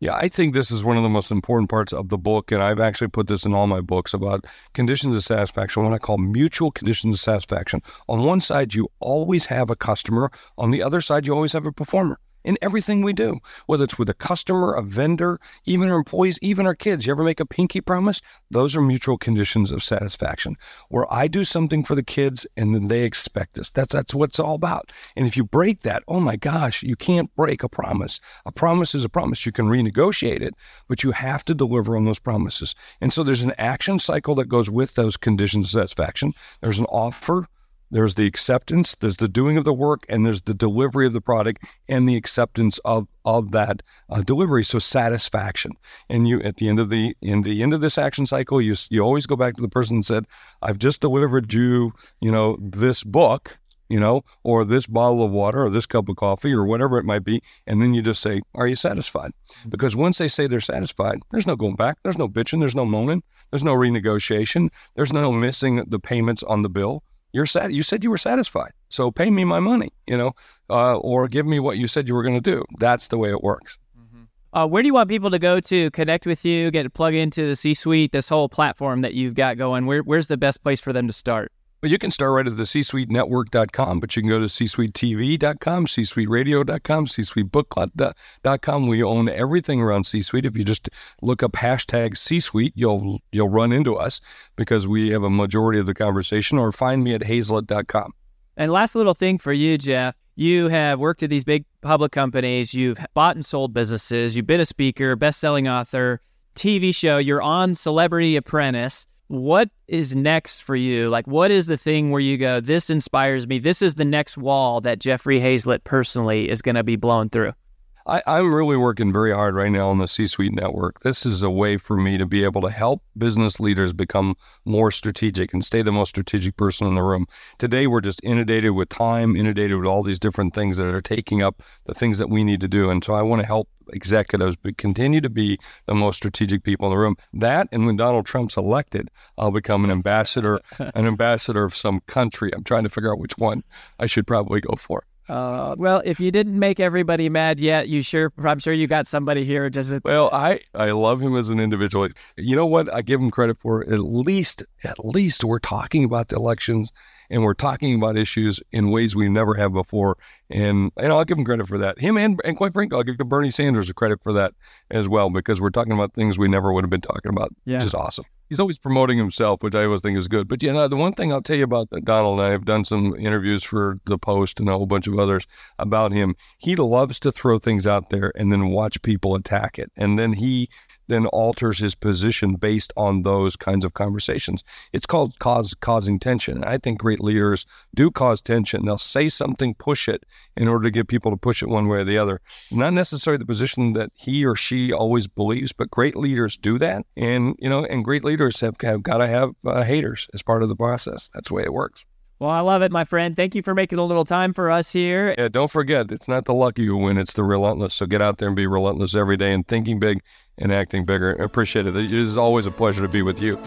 Yeah, 0.00 0.16
I 0.16 0.28
think 0.28 0.52
this 0.52 0.72
is 0.72 0.82
one 0.82 0.96
of 0.96 1.04
the 1.04 1.08
most 1.08 1.30
important 1.30 1.70
parts 1.70 1.92
of 1.92 2.08
the 2.08 2.18
book, 2.18 2.50
and 2.50 2.60
I've 2.60 2.80
actually 2.80 3.06
put 3.06 3.28
this 3.28 3.44
in 3.44 3.54
all 3.54 3.68
my 3.68 3.80
books 3.80 4.12
about 4.12 4.44
conditions 4.74 5.14
of 5.14 5.22
satisfaction, 5.22 5.84
what 5.84 5.92
I 5.92 5.98
call 5.98 6.18
mutual 6.18 6.72
conditions 6.72 7.14
of 7.14 7.20
satisfaction. 7.20 7.80
On 8.08 8.24
one 8.24 8.40
side, 8.40 8.74
you 8.74 8.88
always 8.98 9.46
have 9.46 9.70
a 9.70 9.76
customer. 9.76 10.32
On 10.58 10.72
the 10.72 10.82
other 10.82 11.00
side, 11.00 11.24
you 11.24 11.32
always 11.32 11.52
have 11.52 11.66
a 11.66 11.72
performer 11.72 12.18
in 12.44 12.58
everything 12.60 13.02
we 13.02 13.12
do, 13.12 13.38
whether 13.66 13.84
it's 13.84 13.98
with 13.98 14.08
a 14.08 14.14
customer, 14.14 14.72
a 14.72 14.82
vendor, 14.82 15.40
even 15.64 15.88
our 15.88 15.98
employees, 15.98 16.38
even 16.42 16.66
our 16.66 16.74
kids. 16.74 17.06
You 17.06 17.12
ever 17.12 17.24
make 17.24 17.40
a 17.40 17.46
pinky 17.46 17.80
promise? 17.80 18.20
Those 18.50 18.76
are 18.76 18.80
mutual 18.80 19.18
conditions 19.18 19.70
of 19.70 19.82
satisfaction 19.82 20.56
where 20.88 21.12
I 21.12 21.28
do 21.28 21.44
something 21.44 21.84
for 21.84 21.94
the 21.94 22.02
kids 22.02 22.46
and 22.56 22.74
then 22.74 22.88
they 22.88 23.04
expect 23.04 23.58
us. 23.58 23.70
That's 23.70 23.92
that's 23.92 24.14
what 24.14 24.30
it's 24.30 24.40
all 24.40 24.54
about. 24.54 24.90
And 25.16 25.26
if 25.26 25.36
you 25.36 25.44
break 25.44 25.82
that, 25.82 26.02
oh 26.08 26.20
my 26.20 26.36
gosh, 26.36 26.82
you 26.82 26.96
can't 26.96 27.34
break 27.36 27.62
a 27.62 27.68
promise. 27.68 28.20
A 28.46 28.52
promise 28.52 28.94
is 28.94 29.04
a 29.04 29.08
promise. 29.08 29.46
You 29.46 29.52
can 29.52 29.66
renegotiate 29.66 30.40
it, 30.40 30.54
but 30.88 31.02
you 31.02 31.12
have 31.12 31.44
to 31.44 31.54
deliver 31.54 31.96
on 31.96 32.04
those 32.04 32.18
promises. 32.18 32.74
And 33.00 33.12
so 33.12 33.22
there's 33.22 33.42
an 33.42 33.54
action 33.58 33.98
cycle 33.98 34.34
that 34.36 34.48
goes 34.48 34.70
with 34.70 34.94
those 34.94 35.16
conditions 35.16 35.66
of 35.66 35.80
satisfaction. 35.80 36.32
There's 36.60 36.78
an 36.78 36.86
offer 36.86 37.48
there's 37.92 38.14
the 38.14 38.26
acceptance, 38.26 38.96
there's 39.00 39.18
the 39.18 39.28
doing 39.28 39.58
of 39.58 39.64
the 39.64 39.72
work, 39.72 40.06
and 40.08 40.24
there's 40.24 40.40
the 40.42 40.54
delivery 40.54 41.06
of 41.06 41.12
the 41.12 41.20
product 41.20 41.62
and 41.88 42.08
the 42.08 42.16
acceptance 42.16 42.78
of 42.86 43.06
of 43.26 43.52
that 43.52 43.82
uh, 44.08 44.22
delivery. 44.22 44.64
So 44.64 44.78
satisfaction. 44.78 45.72
And 46.08 46.26
you 46.26 46.40
at 46.40 46.56
the 46.56 46.70
end 46.70 46.80
of 46.80 46.88
the 46.88 47.14
in 47.20 47.42
the 47.42 47.62
end 47.62 47.74
of 47.74 47.82
this 47.82 47.98
action 47.98 48.24
cycle, 48.26 48.62
you 48.62 48.74
you 48.88 49.02
always 49.02 49.26
go 49.26 49.36
back 49.36 49.56
to 49.56 49.62
the 49.62 49.68
person 49.68 49.96
and 49.96 50.06
said, 50.06 50.26
"I've 50.62 50.78
just 50.78 51.02
delivered 51.02 51.52
you, 51.52 51.92
you 52.20 52.32
know, 52.32 52.56
this 52.60 53.04
book." 53.04 53.58
You 53.88 54.00
know, 54.00 54.24
or 54.42 54.64
this 54.64 54.86
bottle 54.86 55.22
of 55.22 55.32
water, 55.32 55.64
or 55.64 55.68
this 55.68 55.84
cup 55.84 56.08
of 56.08 56.16
coffee, 56.16 56.54
or 56.54 56.64
whatever 56.64 56.96
it 56.96 57.04
might 57.04 57.24
be, 57.24 57.42
and 57.66 57.82
then 57.82 57.92
you 57.92 58.00
just 58.00 58.22
say, 58.22 58.40
"Are 58.54 58.66
you 58.66 58.74
satisfied?" 58.74 59.32
Because 59.68 59.94
once 59.94 60.16
they 60.16 60.28
say 60.28 60.46
they're 60.46 60.60
satisfied, 60.60 61.18
there's 61.30 61.46
no 61.46 61.56
going 61.56 61.76
back, 61.76 61.98
there's 62.02 62.16
no 62.16 62.26
bitching, 62.26 62.60
there's 62.60 62.74
no 62.74 62.86
moaning, 62.86 63.22
there's 63.50 63.62
no 63.62 63.74
renegotiation, 63.74 64.70
there's 64.94 65.12
no 65.12 65.30
missing 65.30 65.84
the 65.86 65.98
payments 65.98 66.42
on 66.42 66.62
the 66.62 66.70
bill 66.70 67.02
you're 67.32 67.46
sat. 67.46 67.72
You 67.72 67.82
said 67.82 68.04
you 68.04 68.10
were 68.10 68.18
satisfied, 68.18 68.72
so 68.88 69.10
pay 69.10 69.30
me 69.30 69.44
my 69.44 69.60
money, 69.60 69.92
you 70.06 70.16
know, 70.16 70.32
uh, 70.70 70.98
or 70.98 71.28
give 71.28 71.46
me 71.46 71.58
what 71.58 71.78
you 71.78 71.86
said 71.86 72.08
you 72.08 72.14
were 72.14 72.22
going 72.22 72.40
to 72.40 72.40
do. 72.40 72.64
That's 72.78 73.08
the 73.08 73.18
way 73.18 73.30
it 73.30 73.42
works. 73.42 73.78
Mm-hmm. 73.98 74.24
Uh, 74.52 74.66
where 74.66 74.82
do 74.82 74.86
you 74.86 74.94
want 74.94 75.08
people 75.08 75.30
to 75.30 75.38
go 75.38 75.60
to 75.60 75.90
connect 75.90 76.26
with 76.26 76.44
you, 76.44 76.70
get 76.70 76.84
to 76.84 76.90
plug 76.90 77.14
into 77.14 77.46
the 77.46 77.56
C-suite, 77.56 78.12
this 78.12 78.28
whole 78.28 78.48
platform 78.48 79.00
that 79.00 79.14
you've 79.14 79.34
got 79.34 79.56
going? 79.56 79.86
Where, 79.86 80.02
where's 80.02 80.26
the 80.26 80.36
best 80.36 80.62
place 80.62 80.80
for 80.80 80.92
them 80.92 81.06
to 81.06 81.12
start? 81.12 81.52
Well, 81.82 81.90
you 81.90 81.98
can 81.98 82.12
start 82.12 82.30
right 82.30 82.46
at 82.46 82.56
the 82.56 82.64
c-suitenetwork.com, 82.64 83.98
but 83.98 84.14
you 84.14 84.22
can 84.22 84.28
go 84.28 84.38
to 84.38 84.48
c-suitetv.com, 84.48 85.86
c-suiteradio.com, 85.88 87.06
c-suitebookclub.com. 87.08 88.86
We 88.86 89.02
own 89.02 89.28
everything 89.28 89.80
around 89.80 90.04
C-suite. 90.04 90.46
If 90.46 90.56
you 90.56 90.62
just 90.62 90.88
look 91.22 91.42
up 91.42 91.52
hashtag 91.54 92.16
C-suite, 92.16 92.72
you'll 92.76 93.18
you'll 93.32 93.48
run 93.48 93.72
into 93.72 93.96
us 93.96 94.20
because 94.54 94.86
we 94.86 95.10
have 95.10 95.24
a 95.24 95.30
majority 95.30 95.80
of 95.80 95.86
the 95.86 95.94
conversation. 95.94 96.56
Or 96.56 96.70
find 96.70 97.02
me 97.02 97.14
at 97.14 97.22
hayzlett.com. 97.22 98.12
And 98.56 98.70
last 98.70 98.94
little 98.94 99.14
thing 99.14 99.38
for 99.38 99.52
you, 99.52 99.76
Jeff. 99.76 100.14
You 100.36 100.68
have 100.68 101.00
worked 101.00 101.24
at 101.24 101.30
these 101.30 101.42
big 101.42 101.64
public 101.80 102.12
companies. 102.12 102.72
You've 102.72 103.04
bought 103.12 103.34
and 103.34 103.44
sold 103.44 103.74
businesses. 103.74 104.36
You've 104.36 104.46
been 104.46 104.60
a 104.60 104.64
speaker, 104.64 105.16
best-selling 105.16 105.66
author, 105.66 106.20
TV 106.54 106.94
show. 106.94 107.18
You're 107.18 107.42
on 107.42 107.74
Celebrity 107.74 108.36
Apprentice 108.36 109.06
What 109.32 109.70
is 109.88 110.14
next 110.14 110.62
for 110.62 110.76
you? 110.76 111.08
Like, 111.08 111.26
what 111.26 111.50
is 111.50 111.64
the 111.64 111.78
thing 111.78 112.10
where 112.10 112.20
you 112.20 112.36
go, 112.36 112.60
this 112.60 112.90
inspires 112.90 113.46
me? 113.46 113.58
This 113.58 113.80
is 113.80 113.94
the 113.94 114.04
next 114.04 114.36
wall 114.36 114.82
that 114.82 114.98
Jeffrey 114.98 115.40
Hayzlett 115.40 115.84
personally 115.84 116.50
is 116.50 116.60
going 116.60 116.74
to 116.74 116.82
be 116.82 116.96
blown 116.96 117.30
through? 117.30 117.54
I, 118.04 118.22
am 118.26 118.52
really 118.52 118.76
working 118.76 119.12
very 119.12 119.32
hard 119.32 119.54
right 119.54 119.70
now 119.70 119.88
on 119.88 119.98
the 119.98 120.08
C 120.08 120.26
suite 120.26 120.52
network. 120.52 121.00
This 121.00 121.24
is 121.24 121.42
a 121.42 121.50
way 121.50 121.76
for 121.76 121.96
me 121.96 122.18
to 122.18 122.26
be 122.26 122.42
able 122.42 122.60
to 122.62 122.70
help 122.70 123.02
business 123.16 123.60
leaders 123.60 123.92
become 123.92 124.34
more 124.64 124.90
strategic 124.90 125.52
and 125.52 125.64
stay 125.64 125.82
the 125.82 125.92
most 125.92 126.08
strategic 126.08 126.56
person 126.56 126.88
in 126.88 126.96
the 126.96 127.02
room. 127.02 127.26
Today, 127.58 127.86
we're 127.86 128.00
just 128.00 128.20
inundated 128.24 128.72
with 128.72 128.88
time, 128.88 129.36
inundated 129.36 129.78
with 129.78 129.86
all 129.86 130.02
these 130.02 130.18
different 130.18 130.52
things 130.52 130.78
that 130.78 130.86
are 130.86 131.00
taking 131.00 131.42
up 131.42 131.62
the 131.86 131.94
things 131.94 132.18
that 132.18 132.28
we 132.28 132.42
need 132.42 132.60
to 132.60 132.68
do. 132.68 132.90
And 132.90 133.04
so 133.04 133.14
I 133.14 133.22
want 133.22 133.40
to 133.40 133.46
help 133.46 133.68
executives 133.92 134.56
but 134.56 134.78
continue 134.78 135.20
to 135.20 135.30
be 135.30 135.58
the 135.86 135.94
most 135.94 136.16
strategic 136.16 136.64
people 136.64 136.88
in 136.88 136.90
the 136.90 136.98
room. 136.98 137.16
That 137.32 137.68
and 137.70 137.86
when 137.86 137.96
Donald 137.96 138.26
Trump's 138.26 138.56
elected, 138.56 139.10
I'll 139.38 139.52
become 139.52 139.84
an 139.84 139.92
ambassador, 139.92 140.60
an 140.78 141.06
ambassador 141.06 141.64
of 141.64 141.76
some 141.76 142.00
country. 142.08 142.50
I'm 142.52 142.64
trying 142.64 142.82
to 142.82 142.90
figure 142.90 143.12
out 143.12 143.20
which 143.20 143.38
one 143.38 143.62
I 144.00 144.06
should 144.06 144.26
probably 144.26 144.60
go 144.60 144.74
for. 144.76 145.04
Uh, 145.32 145.74
well, 145.78 146.02
if 146.04 146.20
you 146.20 146.30
didn't 146.30 146.58
make 146.58 146.78
everybody 146.78 147.30
mad 147.30 147.58
yet, 147.58 147.88
you 147.88 148.02
sure 148.02 148.30
I'm 148.44 148.58
sure 148.58 148.74
you 148.74 148.86
got 148.86 149.06
somebody 149.06 149.44
here 149.44 149.70
just 149.70 149.94
Well, 150.04 150.28
I 150.30 150.60
I 150.74 150.90
love 150.90 151.22
him 151.22 151.36
as 151.36 151.48
an 151.48 151.58
individual. 151.58 152.08
You 152.36 152.54
know 152.54 152.66
what? 152.66 152.92
I 152.92 153.00
give 153.00 153.18
him 153.18 153.30
credit 153.30 153.56
for 153.58 153.82
at 153.82 154.00
least 154.00 154.62
at 154.84 155.02
least 155.02 155.42
we're 155.42 155.58
talking 155.58 156.04
about 156.04 156.28
the 156.28 156.36
elections 156.36 156.90
and 157.30 157.42
we're 157.42 157.54
talking 157.54 157.94
about 157.94 158.18
issues 158.18 158.60
in 158.72 158.90
ways 158.90 159.16
we 159.16 159.30
never 159.30 159.54
have 159.54 159.72
before. 159.72 160.18
And 160.50 160.92
and 160.98 161.10
I'll 161.10 161.24
give 161.24 161.38
him 161.38 161.46
credit 161.46 161.66
for 161.66 161.78
that. 161.78 161.98
Him 161.98 162.18
and 162.18 162.38
and 162.44 162.54
quite 162.54 162.74
frankly, 162.74 162.98
I'll 162.98 163.02
give 163.02 163.16
Bernie 163.16 163.50
Sanders 163.50 163.88
a 163.88 163.94
credit 163.94 164.22
for 164.22 164.34
that 164.34 164.52
as 164.90 165.08
well 165.08 165.30
because 165.30 165.62
we're 165.62 165.70
talking 165.70 165.92
about 165.92 166.12
things 166.12 166.36
we 166.36 166.48
never 166.48 166.74
would 166.74 166.84
have 166.84 166.90
been 166.90 167.00
talking 167.00 167.30
about. 167.30 167.54
Yeah. 167.64 167.82
Is 167.82 167.94
awesome 167.94 168.26
he's 168.52 168.60
always 168.60 168.78
promoting 168.78 169.16
himself, 169.16 169.62
which 169.62 169.74
I 169.74 169.86
always 169.86 170.02
think 170.02 170.18
is 170.18 170.28
good. 170.28 170.46
But 170.46 170.62
you 170.62 170.70
know, 170.70 170.86
the 170.86 170.94
one 170.94 171.14
thing 171.14 171.32
I'll 171.32 171.40
tell 171.40 171.56
you 171.56 171.64
about 171.64 171.88
Donald, 172.04 172.38
and 172.38 172.46
I 172.46 172.50
have 172.50 172.66
done 172.66 172.84
some 172.84 173.16
interviews 173.16 173.64
for 173.64 173.98
the 174.04 174.18
Post 174.18 174.60
and 174.60 174.68
a 174.68 174.72
whole 174.72 174.84
bunch 174.84 175.06
of 175.06 175.18
others 175.18 175.46
about 175.78 176.12
him. 176.12 176.36
He 176.58 176.76
loves 176.76 177.18
to 177.20 177.32
throw 177.32 177.58
things 177.58 177.86
out 177.86 178.10
there 178.10 178.30
and 178.36 178.52
then 178.52 178.68
watch 178.68 179.00
people 179.00 179.34
attack 179.36 179.78
it, 179.78 179.90
and 179.96 180.18
then 180.18 180.34
he 180.34 180.68
then 181.08 181.26
alters 181.26 181.78
his 181.78 181.94
position 181.94 182.54
based 182.54 182.92
on 182.96 183.22
those 183.22 183.56
kinds 183.56 183.84
of 183.84 183.94
conversations. 183.94 184.62
It's 184.92 185.06
called 185.06 185.38
cause 185.38 185.74
causing 185.74 186.18
tension. 186.18 186.64
I 186.64 186.78
think 186.78 186.98
great 186.98 187.20
leaders 187.20 187.66
do 187.94 188.10
cause 188.10 188.40
tension. 188.40 188.84
They'll 188.84 188.98
say 188.98 189.28
something, 189.28 189.74
push 189.74 190.08
it 190.08 190.24
in 190.56 190.68
order 190.68 190.84
to 190.84 190.90
get 190.90 191.08
people 191.08 191.30
to 191.30 191.36
push 191.36 191.62
it 191.62 191.68
one 191.68 191.88
way 191.88 191.98
or 191.98 192.04
the 192.04 192.18
other. 192.18 192.40
Not 192.70 192.92
necessarily 192.92 193.38
the 193.38 193.46
position 193.46 193.94
that 193.94 194.10
he 194.14 194.44
or 194.44 194.56
she 194.56 194.92
always 194.92 195.26
believes, 195.26 195.72
but 195.72 195.90
great 195.90 196.16
leaders 196.16 196.56
do 196.56 196.78
that. 196.78 197.04
And 197.16 197.56
you 197.58 197.68
know, 197.68 197.84
and 197.84 198.04
great 198.04 198.24
leaders 198.24 198.60
have, 198.60 198.76
have 198.82 199.02
got 199.02 199.18
to 199.18 199.26
have 199.26 199.50
uh, 199.66 199.82
haters 199.82 200.28
as 200.34 200.42
part 200.42 200.62
of 200.62 200.68
the 200.68 200.76
process. 200.76 201.30
That's 201.34 201.48
the 201.48 201.54
way 201.54 201.62
it 201.62 201.72
works. 201.72 202.04
Well, 202.42 202.50
I 202.50 202.58
love 202.58 202.82
it, 202.82 202.90
my 202.90 203.04
friend. 203.04 203.36
Thank 203.36 203.54
you 203.54 203.62
for 203.62 203.72
making 203.72 204.00
a 204.00 204.04
little 204.04 204.24
time 204.24 204.52
for 204.52 204.68
us 204.68 204.90
here. 204.90 205.32
Yeah, 205.38 205.46
don't 205.46 205.70
forget, 205.70 206.10
it's 206.10 206.26
not 206.26 206.44
the 206.44 206.52
lucky 206.52 206.84
who 206.84 206.96
win, 206.96 207.16
it's 207.16 207.34
the 207.34 207.44
relentless. 207.44 207.94
So 207.94 208.04
get 208.04 208.20
out 208.20 208.38
there 208.38 208.48
and 208.48 208.56
be 208.56 208.66
relentless 208.66 209.14
every 209.14 209.36
day 209.36 209.52
and 209.52 209.64
thinking 209.68 210.00
big 210.00 210.20
and 210.58 210.72
acting 210.72 211.04
bigger. 211.04 211.36
I 211.40 211.44
appreciate 211.44 211.86
it. 211.86 211.96
It 211.96 212.12
is 212.12 212.36
always 212.36 212.66
a 212.66 212.70
pleasure 212.70 213.02
to 213.02 213.08
be 213.08 213.22
with 213.22 213.40
you. 213.40 213.58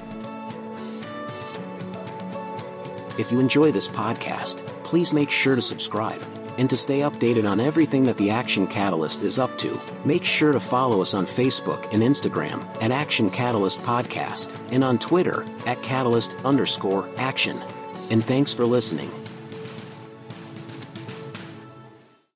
If 3.17 3.31
you 3.31 3.39
enjoy 3.39 3.71
this 3.71 3.87
podcast, 3.87 4.65
please 4.83 5.13
make 5.13 5.31
sure 5.31 5.55
to 5.55 5.61
subscribe. 5.61 6.21
And 6.57 6.69
to 6.69 6.77
stay 6.77 6.99
updated 6.99 7.49
on 7.49 7.59
everything 7.59 8.03
that 8.03 8.15
the 8.15 8.29
Action 8.29 8.65
Catalyst 8.65 9.23
is 9.23 9.39
up 9.39 9.57
to, 9.57 9.77
make 10.05 10.23
sure 10.23 10.53
to 10.53 10.59
follow 10.59 11.01
us 11.01 11.13
on 11.13 11.25
Facebook 11.25 11.93
and 11.93 12.01
Instagram 12.01 12.65
at 12.81 12.91
Action 12.91 13.29
Catalyst 13.29 13.81
Podcast 13.81 14.57
and 14.71 14.81
on 14.81 14.97
Twitter 14.97 15.45
at 15.65 15.81
Catalyst 15.81 16.37
underscore 16.45 17.09
action. 17.17 17.61
And 18.09 18.23
thanks 18.23 18.53
for 18.53 18.65
listening. 18.65 19.11